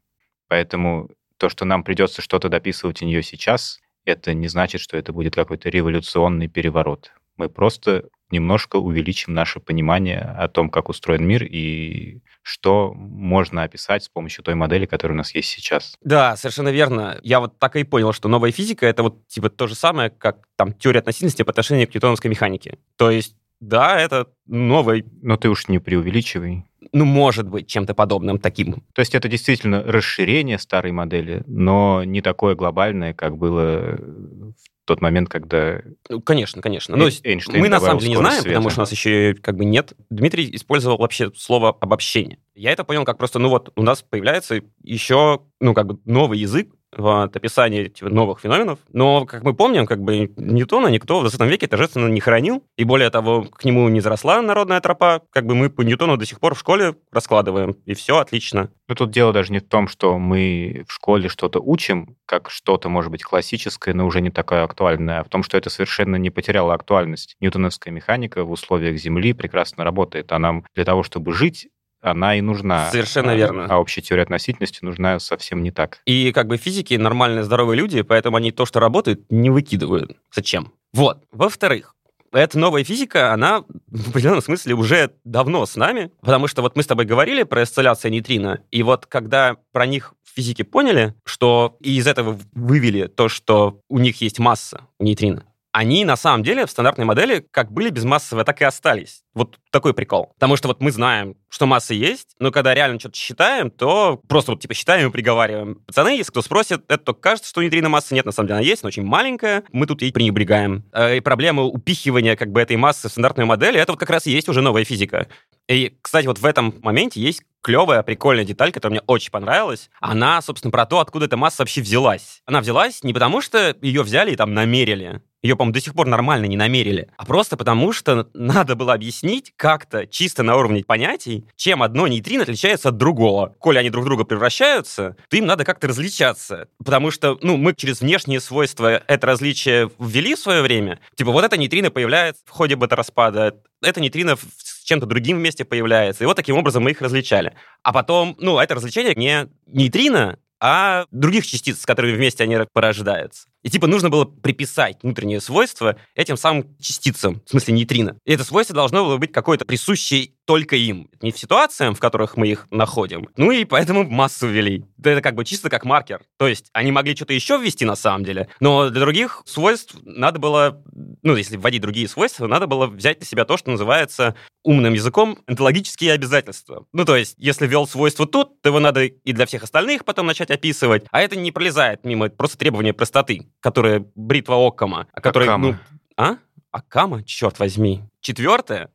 Поэтому 0.49 1.11
то, 1.37 1.49
что 1.49 1.65
нам 1.65 1.85
придется 1.85 2.23
что-то 2.23 2.49
дописывать 2.49 3.01
в 3.01 3.05
нее 3.05 3.23
сейчас, 3.23 3.81
это 4.05 4.35
не 4.35 4.49
значит, 4.49 4.81
что 4.81 4.97
это 4.97 5.13
будет 5.13 5.35
какой-то 5.35 5.69
революционный 5.69 6.49
переворот. 6.49 7.13
Мы 7.37 7.49
просто 7.49 8.09
немножко 8.33 8.77
увеличим 8.77 9.35
наше 9.35 9.61
понимание 9.61 10.21
о 10.21 10.49
том, 10.49 10.71
как 10.71 10.89
устроен 10.89 11.25
мир 11.25 11.45
и 11.45 12.21
что 12.43 12.93
можно 12.95 13.63
описать 13.63 14.05
с 14.05 14.09
помощью 14.09 14.43
той 14.43 14.55
модели, 14.55 14.87
которая 14.87 15.15
у 15.15 15.19
нас 15.19 15.35
есть 15.35 15.49
сейчас. 15.49 15.97
Да, 16.03 16.37
совершенно 16.37 16.71
верно. 16.71 17.21
Я 17.23 17.41
вот 17.41 17.59
так 17.59 17.77
и 17.77 17.85
понял, 17.85 18.13
что 18.13 18.29
новая 18.29 18.51
физика— 18.51 18.87
это 18.89 19.03
вот 19.05 19.27
типа 19.29 19.51
то 19.51 19.67
же 19.67 19.75
самое, 19.75 20.11
как 20.11 20.49
там 20.57 20.73
теория 20.73 21.01
относительности 21.01 21.43
по 21.43 21.51
отношению 21.51 21.87
к 21.87 21.95
ньютоновской 21.95 22.31
механике. 22.31 22.79
То 22.97 23.11
есть 23.11 23.37
да, 23.63 23.97
это 24.01 24.27
новый... 24.47 25.05
Но 25.23 25.37
ты 25.37 25.49
уж 25.49 25.69
не 25.69 25.79
преувеличивай. 25.79 26.65
ну, 26.93 27.05
может 27.05 27.49
быть 27.49 27.69
чем-то 27.69 27.95
подобным 27.95 28.41
таким. 28.41 28.83
То 28.93 29.01
есть 29.01 29.15
это 29.15 29.29
действительно 29.29 29.85
расширение 29.85 30.59
старой 30.59 30.91
модели, 30.91 31.45
но 31.47 32.03
не 32.03 32.23
такое 32.23 32.57
глобальное, 32.57 33.15
как 33.15 33.39
было 33.39 33.97
в 34.01 34.72
тот 34.85 35.01
момент, 35.01 35.29
когда... 35.29 35.81
Ну, 36.09 36.21
конечно, 36.21 36.61
конечно. 36.61 36.97
Ну, 36.97 37.07
Эйнштейн 37.07 37.61
мы 37.61 37.69
на 37.69 37.81
самом 37.81 37.99
деле 37.99 38.11
не 38.11 38.17
знаем, 38.17 38.43
света. 38.43 38.57
потому 38.57 38.71
что 38.71 38.81
у 38.81 38.83
нас 38.83 38.93
еще 38.93 39.35
как 39.35 39.57
бы 39.57 39.65
нет. 39.65 39.95
Дмитрий 40.11 40.55
использовал 40.55 40.99
вообще 40.99 41.31
слово 41.37 41.71
обобщение. 41.81 42.39
Я 42.55 42.73
это 42.73 42.85
понял 42.85 43.05
как 43.05 43.19
просто, 43.19 43.39
ну 43.39 43.49
вот, 43.49 43.73
у 43.77 43.83
нас 43.83 44.03
появляется 44.03 44.61
еще, 44.83 45.43
ну, 45.61 45.75
как 45.75 45.87
бы 45.87 45.99
новый 46.05 46.39
язык, 46.39 46.69
вот, 46.97 47.35
описание 47.35 47.87
этих 47.87 48.03
новых 48.03 48.41
феноменов. 48.41 48.79
Но, 48.93 49.25
как 49.25 49.43
мы 49.43 49.55
помним, 49.55 49.87
как 49.87 50.01
бы 50.03 50.33
Ньютона 50.37 50.89
никто 50.89 51.19
в 51.19 51.23
20 51.23 51.41
веке 51.43 51.67
торжественно 51.67 52.09
не 52.09 52.21
хранил, 52.21 52.63
и 52.77 52.85
более 52.85 53.11
того, 53.11 53.45
к 53.45 53.65
нему 53.65 53.89
не 53.89 54.01
заросла 54.01 54.43
народная 54.43 54.81
тропа, 54.81 55.23
как 55.31 55.47
бы 55.47 55.55
мы 55.55 55.71
по 55.71 55.83
Ньютону 55.83 56.17
до 56.17 56.27
сих 56.27 56.41
пор 56.41 56.55
в 56.55 56.59
школе 56.59 56.97
раскладываем, 57.11 57.77
и 57.87 57.95
все 57.95 58.19
отлично. 58.19 58.71
Но 58.89 58.95
тут 58.95 59.11
дело 59.11 59.33
даже 59.33 59.53
не 59.53 59.61
в 59.61 59.69
том, 59.69 59.89
что 59.89 60.19
мы 60.19 60.85
в 60.87 60.93
школе 60.93 61.29
что-то 61.29 61.61
учим, 61.61 62.17
как 62.27 62.51
что-то, 62.51 62.89
может 62.89 63.11
быть, 63.11 63.23
классическое, 63.23 63.95
но 63.95 64.07
уже 64.07 64.21
не 64.21 64.31
такое 64.31 64.65
актуальное, 64.65 65.21
а 65.21 65.25
в 65.25 65.29
том, 65.29 65.43
что 65.43 65.57
это 65.57 65.71
совершенно 65.71 66.17
не 66.17 66.31
потеряло 66.31 66.75
актуальность. 66.75 67.37
Ньютоновская 67.41 67.93
механика 67.93 68.45
в 68.45 68.51
условиях 68.51 68.99
Земли 68.99 69.33
прекрасно 69.33 69.85
работает, 69.85 70.31
а 70.33 70.39
нам 70.39 70.65
для 70.75 70.85
того, 70.85 71.03
чтобы 71.03 71.33
жить, 71.33 71.69
она 72.03 72.37
и 72.37 72.41
нужна. 72.41 72.91
Совершенно 72.91 73.33
а, 73.33 73.37
верно. 73.37 73.67
А 73.71 73.79
общая 73.79 74.03
теория 74.03 74.25
относительности 74.25 74.81
нужна 74.83 75.19
совсем 75.21 75.63
не 75.63 75.71
так. 75.71 76.01
И 76.05 76.33
как 76.33 76.49
бы 76.49 76.57
физики 76.57 76.95
нормальные, 76.95 77.45
здоровые 77.45 77.79
люди, 77.79 78.03
поэтому 78.03 78.37
они 78.37 78.51
то, 78.51 78.67
что 78.67 78.81
работает, 78.81 79.25
не 79.31 79.51
выкидывают. 79.51 80.17
Зачем? 80.35 80.73
Вот. 80.93 81.23
Во-вторых, 81.31 81.95
эта 82.33 82.59
новая 82.59 82.83
физика, 82.85 83.33
она 83.33 83.65
в 83.87 84.11
определенном 84.11 84.43
смысле 84.43 84.75
уже 84.75 85.13
давно 85.25 85.65
с 85.65 85.77
нами, 85.77 86.11
потому 86.21 86.49
что 86.49 86.63
вот 86.63 86.77
мы 86.77 86.83
с 86.83 86.87
тобой 86.87 87.05
говорили 87.05 87.45
про 87.45 87.63
осцилляцию 87.63 88.11
нейтрино, 88.11 88.61
и 88.71 88.83
вот 88.83 89.07
когда 89.07 89.57
про 89.73 89.87
них 89.87 90.15
физики 90.35 90.63
поняли, 90.63 91.15
что 91.25 91.77
и 91.81 91.97
из 91.97 92.07
этого 92.07 92.39
вывели 92.53 93.07
то, 93.07 93.29
что 93.29 93.81
у 93.89 93.99
них 93.99 94.21
есть 94.23 94.39
масса 94.39 94.87
у 94.99 95.05
нейтрино, 95.05 95.45
они 95.73 96.05
на 96.05 96.17
самом 96.17 96.43
деле 96.43 96.67
в 96.67 96.71
стандартной 96.71 97.05
модели 97.07 97.45
как 97.51 97.73
были 97.73 97.89
безмассовые, 97.89 98.45
так 98.45 98.61
и 98.61 98.65
остались. 98.65 99.23
Вот 99.35 99.59
такой 99.71 99.95
прикол. 99.95 100.33
Потому 100.35 100.57
что 100.57 100.69
вот 100.69 100.81
мы 100.83 100.93
знаем, 100.93 101.37
что 101.49 101.67
масса 101.67 101.95
есть, 101.95 102.37
но 102.39 102.51
когда 102.51 102.75
реально 102.75 103.01
что-то 103.01 103.17
считаем, 103.17 103.71
то 103.71 104.21
просто 104.29 104.53
вот 104.53 104.61
типа 104.61 104.75
считаем 104.75 105.09
и 105.09 105.13
приговариваем. 105.13 105.77
Пацаны, 105.87 106.11
если 106.11 106.31
кто 106.31 106.43
спросит, 106.43 106.83
это 106.89 106.99
только 107.03 107.21
кажется, 107.21 107.49
что 107.49 107.63
нейтрино 107.63 107.89
массы 107.89 108.15
нет, 108.15 108.27
на 108.27 108.33
самом 108.33 108.49
деле 108.49 108.59
она 108.59 108.67
есть, 108.67 108.83
но 108.83 108.89
очень 108.89 109.05
маленькая, 109.05 109.65
мы 109.73 109.87
тут 109.87 110.03
ей 110.03 110.13
пренебрегаем. 110.13 110.85
Э, 110.93 111.17
И 111.17 111.21
проблема 111.21 111.63
упихивания 111.63 112.37
как 112.37 112.53
бы 112.53 112.61
этой 112.61 112.77
массы 112.77 113.09
в 113.09 113.13
стандартную 113.13 113.47
модель, 113.47 113.77
это 113.79 113.93
вот 113.93 113.99
как 113.99 114.11
раз 114.11 114.27
и 114.27 114.31
есть 114.31 114.49
уже 114.51 114.61
новая 114.61 114.85
физика. 114.85 115.29
И, 115.69 115.97
кстати, 116.03 116.27
вот 116.27 116.39
в 116.39 116.45
этом 116.45 116.75
моменте 116.83 117.21
есть 117.21 117.43
клевая, 117.63 118.03
прикольная 118.03 118.45
деталь, 118.45 118.73
которая 118.73 118.99
мне 118.99 119.05
очень 119.07 119.31
понравилась. 119.31 119.89
Она, 120.01 120.43
собственно, 120.43 120.71
про 120.71 120.85
то, 120.85 120.99
откуда 120.99 121.27
эта 121.27 121.37
масса 121.37 121.63
вообще 121.63 121.81
взялась. 121.81 122.43
Она 122.45 122.61
взялась 122.61 123.03
не 123.05 123.15
потому, 123.15 123.41
что 123.41 123.75
ее 123.81 124.03
взяли 124.03 124.33
и 124.33 124.37
там 124.37 124.53
намерили. 124.53 125.23
Ее, 125.43 125.57
по-моему, 125.57 125.75
до 125.75 125.81
сих 125.81 125.95
пор 125.95 126.07
нормально 126.07 126.47
не 126.47 126.57
намерили. 126.57 127.09
А 127.17 127.25
просто 127.25 127.57
потому, 127.57 127.93
что 127.93 128.29
надо 128.33 128.77
было 128.77 128.93
объяснить 128.93 129.53
как-то 129.57 130.07
чисто 130.07 130.43
на 130.43 130.57
уровне 130.57 130.85
понятий, 130.85 131.45
чем 131.57 131.83
одно 131.83 132.07
нейтрино 132.07 132.45
отличается 132.45 132.91
от 132.91 132.97
другого. 132.97 133.55
Коли 133.59 133.79
они 133.79 133.91
друг 133.91 134.05
друга 134.05 134.25
превращаются, 134.25 135.17
то 135.29 135.37
им 135.37 135.47
надо 135.47 135.65
как-то 135.65 135.89
различаться. 135.89 136.69
Потому 136.85 137.11
что, 137.11 137.39
ну, 137.43 137.57
мы 137.57 137.75
через 137.75 138.01
внешние 138.01 138.41
свойства 138.41 139.03
это 139.07 139.27
различие 139.27 139.91
ввели 139.99 140.37
в 140.37 140.39
свое 140.39 140.63
время. 140.63 141.01
Типа, 141.17 141.33
вот 141.33 141.45
это 141.45 141.57
нейтрино 141.57 141.91
появляется 141.91 142.43
в 142.47 142.51
ходе 142.51 142.77
бета-распада, 142.77 143.57
это 143.83 144.01
нейтрино 144.01 144.37
с 144.37 144.85
чем-то 144.85 145.07
другим 145.07 145.39
вместе 145.39 145.65
появляется. 145.65 146.23
И 146.23 146.27
вот 146.27 146.37
таким 146.37 146.57
образом 146.57 146.85
мы 146.85 146.93
их 146.93 147.01
различали. 147.01 147.55
А 147.83 147.93
потом, 147.93 148.37
ну, 148.39 148.59
это 148.59 148.77
развлечение 148.77 149.15
не 149.17 149.49
нейтрино, 149.67 150.39
а 150.61 151.07
других 151.11 151.45
частиц, 151.45 151.81
с 151.81 151.87
которыми 151.87 152.15
вместе 152.15 152.45
они 152.45 152.57
порождаются. 152.73 153.49
И 153.63 153.71
типа 153.71 153.87
нужно 153.87 154.11
было 154.11 154.25
приписать 154.25 154.99
внутренние 155.03 155.41
свойства 155.41 155.97
этим 156.15 156.37
самым 156.37 156.77
частицам, 156.81 157.43
в 157.47 157.51
смысле 157.51 157.75
нейтрино. 157.75 158.17
И 158.25 158.33
это 158.33 158.45
свойство 158.45 158.75
должно 158.75 159.05
было 159.05 159.17
быть 159.19 159.33
какое-то 159.33 159.65
присущее 159.65 160.33
только 160.45 160.77
им. 160.77 161.09
Не 161.21 161.31
в 161.31 161.39
ситуациям, 161.39 161.95
в 161.95 162.01
которых 162.01 162.37
мы 162.37 162.49
их 162.49 162.67
находим. 162.71 163.29
Ну 163.37 163.53
и 163.53 163.65
поэтому 163.65 164.05
массу 164.05 164.49
ввели. 164.49 164.85
Это 164.99 165.21
как 165.21 165.35
бы 165.35 165.45
чисто 165.45 165.71
как 165.71 165.85
маркер. 165.85 166.23
То 166.39 166.49
есть 166.49 166.69
они 166.73 166.91
могли 166.91 167.15
что-то 167.15 167.33
еще 167.33 167.59
ввести 167.59 167.85
на 167.85 167.97
самом 167.97 168.25
деле, 168.25 168.49
но 168.61 168.91
для 168.91 169.01
других 169.01 169.43
свойств 169.47 169.97
надо 170.03 170.39
было, 170.39 170.83
ну 171.23 171.37
если 171.37 171.57
вводить 171.57 171.83
другие 171.83 172.09
свойства, 172.09 172.47
надо 172.47 172.67
было 172.67 172.87
взять 172.87 173.21
на 173.21 173.27
себя 173.27 173.45
то, 173.45 173.57
что 173.57 173.71
называется 173.71 174.35
умным 174.65 174.95
языком 174.95 175.39
онтологические 175.47 176.13
обязательства. 176.13 176.87
Ну 176.93 177.05
то 177.05 177.17
есть 177.17 177.35
если 177.39 177.67
ввел 177.67 177.87
свойство 177.87 178.27
тут, 178.27 178.61
то 178.63 178.69
его 178.69 178.81
надо 178.81 179.05
и 179.05 179.33
для 179.33 179.47
всех 179.47 179.63
остальных 179.63 180.05
потом 180.05 180.27
начать 180.27 180.51
описывать. 180.51 181.05
А 181.11 181.21
это 181.21 181.37
не 181.37 181.53
пролезает 181.53 182.05
мимо 182.05 182.29
просто 182.29 182.59
требования 182.59 182.93
простоты, 182.93 183.52
которые 183.61 184.07
бритва 184.15 184.67
Оккама, 184.67 185.07
а 185.13 185.21
которые, 185.21 185.49
Акама. 185.49 185.69
ну, 185.69 185.77
а? 186.17 186.37
Акама? 186.71 187.23
Черт 187.23 187.59
возьми. 187.59 188.03
Четвертое, 188.21 188.91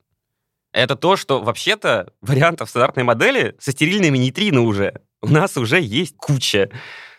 это 0.71 0.95
то, 0.95 1.15
что 1.15 1.41
вообще-то 1.41 2.13
вариантов 2.21 2.69
стандартной 2.69 3.03
модели 3.03 3.55
со 3.59 3.71
стерильными 3.71 4.17
нейтрино 4.17 4.61
уже 4.61 5.01
у 5.21 5.27
нас 5.27 5.57
уже 5.57 5.81
есть 5.81 6.15
куча. 6.17 6.69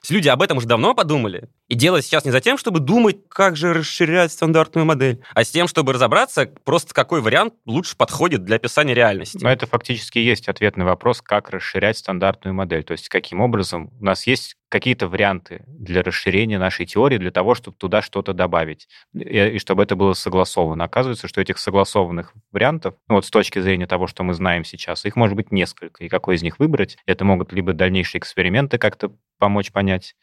Люди 0.09 0.29
об 0.29 0.42
этом 0.42 0.59
уже 0.59 0.66
давно 0.66 0.94
подумали. 0.94 1.48
И 1.68 1.74
дело 1.74 2.00
сейчас 2.00 2.24
не 2.24 2.31
за 2.31 2.40
тем, 2.40 2.57
чтобы 2.57 2.81
думать, 2.81 3.18
как 3.28 3.54
же 3.54 3.74
расширять 3.74 4.33
стандартную 4.33 4.87
модель, 4.87 5.20
а 5.35 5.44
с 5.44 5.50
тем, 5.50 5.68
чтобы 5.68 5.92
разобраться, 5.92 6.46
просто 6.64 6.94
какой 6.94 7.20
вариант 7.20 7.54
лучше 7.66 7.94
подходит 7.94 8.44
для 8.44 8.57
описания 8.57 8.94
реальности. 8.94 9.38
Но 9.42 9.50
это 9.50 9.66
фактически 9.66 10.18
есть 10.18 10.48
ответ 10.48 10.78
на 10.78 10.87
вопрос, 10.87 11.20
как 11.20 11.50
расширять 11.50 11.98
стандартную 11.98 12.54
модель. 12.54 12.85
То 12.85 12.92
есть 12.92 13.11
каким 13.11 13.40
образом 13.40 13.92
у 14.00 14.04
нас 14.04 14.26
есть 14.26 14.57
какие-то 14.70 15.09
варианты 15.09 15.64
для 15.66 16.02
расширения 16.02 16.59
нашей 16.59 16.87
теории, 16.87 17.18
для 17.18 17.31
того, 17.31 17.54
чтобы 17.54 17.76
туда 17.76 18.00
что-то 18.00 18.33
добавить, 18.33 18.88
и, 19.14 19.20
и 19.20 19.59
чтобы 19.59 19.83
это 19.83 19.94
было 19.94 20.14
согласовано. 20.14 20.85
Оказывается, 20.85 21.28
что 21.28 21.40
этих 21.40 21.59
согласованных 21.59 22.33
вариантов, 22.50 22.94
ну 23.09 23.16
вот 23.16 23.26
с 23.26 23.31
точки 23.31 23.61
зрения 23.61 23.87
того, 23.87 24.07
что 24.07 24.22
мы 24.22 24.33
знаем 24.33 24.64
сейчас, 24.64 25.04
их 25.04 25.16
может 25.16 25.37
быть 25.37 25.52
несколько. 25.52 26.04
И 26.04 26.09
какой 26.09 26.37
из 26.37 26.42
них 26.42 26.59
выбрать? 26.59 26.96
Это 27.04 27.24
могут 27.24 27.52
либо 27.52 27.74
дальнейшие 27.74 28.20
эксперименты 28.20 28.78
как-то 28.78 29.12
помочь 29.38 29.70
понять, 29.70 30.14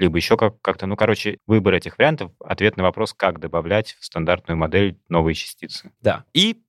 либо 0.00 0.16
еще 0.16 0.36
как- 0.36 0.60
как-то, 0.62 0.86
ну, 0.86 0.96
короче, 0.96 1.38
выбор 1.46 1.74
этих 1.74 1.98
вариантов, 1.98 2.32
ответ 2.40 2.76
на 2.76 2.82
вопрос, 2.82 3.12
как 3.12 3.38
добавлять 3.38 3.96
в 4.00 4.04
стандартную 4.04 4.56
модель 4.56 4.98
новые 5.08 5.34
частицы. 5.34 5.92
Да. 6.00 6.24
И 6.32 6.62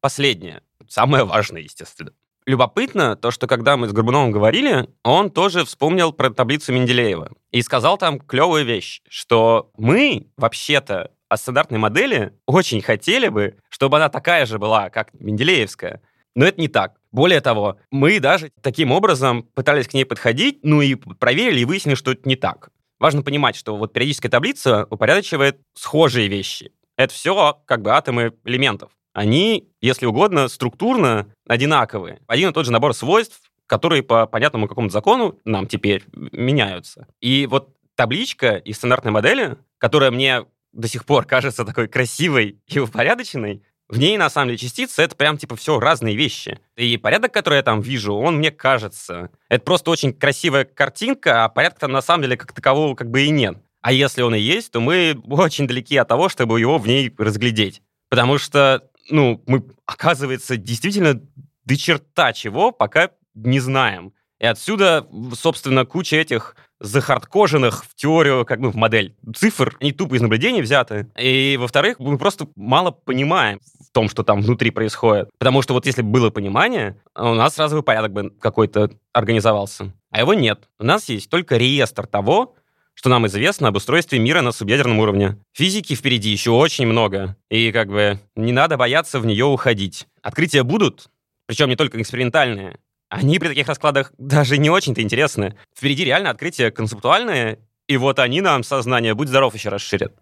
последнее, 0.00 0.62
самое 0.88 1.24
важное, 1.24 1.62
естественно. 1.62 2.12
Любопытно 2.46 3.16
то, 3.16 3.32
что 3.32 3.48
когда 3.48 3.76
мы 3.76 3.88
с 3.88 3.92
Горбуновым 3.92 4.30
говорили, 4.30 4.88
он 5.02 5.30
тоже 5.30 5.64
вспомнил 5.64 6.12
про 6.12 6.30
таблицу 6.30 6.72
Менделеева 6.72 7.32
и 7.50 7.60
сказал 7.60 7.98
там 7.98 8.20
клевую 8.20 8.64
вещь, 8.64 9.02
что 9.08 9.72
мы 9.76 10.28
вообще-то 10.36 11.10
о 11.28 11.36
стандартной 11.36 11.80
модели 11.80 12.34
очень 12.46 12.80
хотели 12.82 13.26
бы, 13.28 13.56
чтобы 13.68 13.96
она 13.96 14.08
такая 14.08 14.46
же 14.46 14.60
была, 14.60 14.90
как 14.90 15.12
Менделеевская. 15.14 16.02
Но 16.36 16.44
это 16.44 16.60
не 16.60 16.68
так. 16.68 17.00
Более 17.10 17.40
того, 17.40 17.78
мы 17.90 18.20
даже 18.20 18.52
таким 18.60 18.92
образом 18.92 19.42
пытались 19.42 19.88
к 19.88 19.94
ней 19.94 20.04
подходить, 20.04 20.60
ну 20.62 20.82
и 20.82 20.94
проверили 20.94 21.60
и 21.60 21.64
выяснили, 21.64 21.94
что 21.96 22.12
это 22.12 22.28
не 22.28 22.36
так. 22.36 22.68
Важно 22.98 23.22
понимать, 23.22 23.56
что 23.56 23.76
вот 23.76 23.92
периодическая 23.92 24.30
таблица 24.30 24.86
упорядочивает 24.90 25.60
схожие 25.74 26.28
вещи. 26.28 26.72
Это 26.96 27.12
все 27.12 27.60
как 27.66 27.82
бы 27.82 27.90
атомы 27.92 28.32
элементов. 28.44 28.90
Они, 29.12 29.68
если 29.80 30.06
угодно, 30.06 30.48
структурно 30.48 31.32
одинаковые. 31.46 32.20
Один 32.26 32.50
и 32.50 32.52
тот 32.52 32.66
же 32.66 32.72
набор 32.72 32.94
свойств, 32.94 33.40
которые 33.66 34.02
по 34.02 34.26
понятному 34.26 34.68
какому-то 34.68 34.92
закону 34.92 35.38
нам 35.44 35.66
теперь 35.66 36.04
меняются. 36.12 37.08
И 37.20 37.46
вот 37.46 37.74
табличка 37.94 38.56
из 38.56 38.76
стандартной 38.76 39.12
модели, 39.12 39.56
которая 39.78 40.10
мне 40.10 40.44
до 40.72 40.88
сих 40.88 41.04
пор 41.04 41.24
кажется 41.24 41.64
такой 41.64 41.88
красивой 41.88 42.60
и 42.66 42.78
упорядоченной, 42.78 43.62
в 43.88 43.98
ней, 43.98 44.16
на 44.18 44.28
самом 44.30 44.48
деле, 44.48 44.58
частицы— 44.58 45.02
это 45.04 45.14
прям, 45.14 45.38
типа, 45.38 45.54
все 45.54 45.78
разные 45.78 46.16
вещи. 46.16 46.58
И 46.76 46.96
порядок, 46.96 47.32
который 47.32 47.56
я 47.56 47.62
там 47.62 47.80
вижу, 47.80 48.14
он 48.14 48.38
мне 48.38 48.50
кажется. 48.50 49.30
Это 49.48 49.64
просто 49.64 49.90
очень 49.92 50.12
красивая 50.12 50.64
картинка, 50.64 51.44
а 51.44 51.48
порядка 51.48 51.80
там, 51.80 51.92
на 51.92 52.02
самом 52.02 52.22
деле, 52.22 52.36
как 52.36 52.52
такового 52.52 52.96
как 52.96 53.10
бы 53.10 53.22
и 53.22 53.30
нет. 53.30 53.58
А 53.82 53.92
если 53.92 54.22
он 54.22 54.34
и 54.34 54.40
есть, 54.40 54.72
то 54.72 54.80
мы 54.80 55.16
очень 55.28 55.68
далеки 55.68 55.96
от 55.96 56.08
того, 56.08 56.28
чтобы 56.28 56.58
его 56.58 56.78
в 56.78 56.88
ней 56.88 57.14
разглядеть. 57.16 57.82
Потому 58.08 58.38
что, 58.38 58.88
ну, 59.08 59.42
мы, 59.46 59.64
оказывается, 59.86 60.56
действительно 60.56 61.20
до 61.64 61.76
черта 61.76 62.32
чего 62.32 62.72
пока 62.72 63.10
не 63.34 63.60
знаем. 63.60 64.12
И 64.38 64.46
отсюда, 64.46 65.06
собственно, 65.34 65.84
куча 65.84 66.16
этих 66.16 66.56
захардкоженных 66.78 67.84
в 67.84 67.94
теорию, 67.94 68.44
как 68.44 68.60
бы 68.60 68.70
в 68.70 68.76
модель 68.76 69.14
цифр, 69.34 69.76
они 69.80 69.92
тупо 69.92 70.14
из 70.14 70.20
наблюдений 70.20 70.60
взяты. 70.60 71.10
И, 71.18 71.56
во-вторых, 71.58 71.98
мы 71.98 72.18
просто 72.18 72.48
мало 72.54 72.90
понимаем 72.90 73.60
в 73.80 73.90
том, 73.92 74.10
что 74.10 74.22
там 74.22 74.42
внутри 74.42 74.70
происходит. 74.70 75.30
Потому 75.38 75.62
что 75.62 75.72
вот 75.72 75.86
если 75.86 76.02
бы 76.02 76.10
было 76.10 76.30
понимание, 76.30 77.00
у 77.14 77.34
нас 77.34 77.54
сразу 77.54 77.76
бы 77.76 77.82
порядок 77.82 78.12
бы 78.12 78.30
какой-то 78.30 78.90
организовался. 79.12 79.92
А 80.10 80.20
его 80.20 80.34
нет. 80.34 80.68
У 80.78 80.84
нас 80.84 81.08
есть 81.08 81.30
только 81.30 81.56
реестр 81.56 82.06
того, 82.06 82.54
что 82.92 83.08
нам 83.08 83.26
известно 83.26 83.68
об 83.68 83.76
устройстве 83.76 84.18
мира 84.18 84.40
на 84.40 84.52
субъядерном 84.52 84.98
уровне. 84.98 85.38
Физики 85.52 85.94
впереди 85.94 86.30
еще 86.30 86.50
очень 86.50 86.86
много, 86.86 87.36
и 87.50 87.70
как 87.70 87.88
бы 87.88 88.18
не 88.34 88.52
надо 88.52 88.76
бояться 88.76 89.20
в 89.20 89.26
нее 89.26 89.44
уходить. 89.44 90.06
Открытия 90.22 90.62
будут, 90.62 91.08
причем 91.46 91.68
не 91.68 91.76
только 91.76 92.00
экспериментальные. 92.00 92.78
Они 93.08 93.38
при 93.38 93.48
таких 93.48 93.68
раскладах 93.68 94.12
даже 94.18 94.58
не 94.58 94.68
очень-то 94.68 95.00
интересны. 95.00 95.56
Впереди 95.76 96.04
реально 96.04 96.30
открытия 96.30 96.70
концептуальные, 96.70 97.60
и 97.86 97.96
вот 97.96 98.18
они 98.18 98.40
нам 98.40 98.64
сознание, 98.64 99.14
будь 99.14 99.28
здоров, 99.28 99.54
еще 99.54 99.68
расширят. 99.68 100.12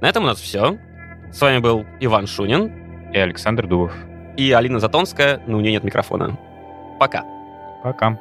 На 0.00 0.08
этом 0.08 0.24
у 0.24 0.26
нас 0.26 0.40
все. 0.40 0.78
С 1.32 1.40
вами 1.40 1.58
был 1.58 1.84
Иван 2.00 2.26
Шунин. 2.26 3.12
И 3.12 3.18
Александр 3.18 3.66
Дубов. 3.66 3.92
И 4.36 4.50
Алина 4.52 4.80
Затонская, 4.80 5.40
но 5.46 5.58
у 5.58 5.60
нее 5.60 5.72
нет 5.72 5.84
микрофона. 5.84 6.36
Пока. 6.98 7.24
Пока. 7.82 8.18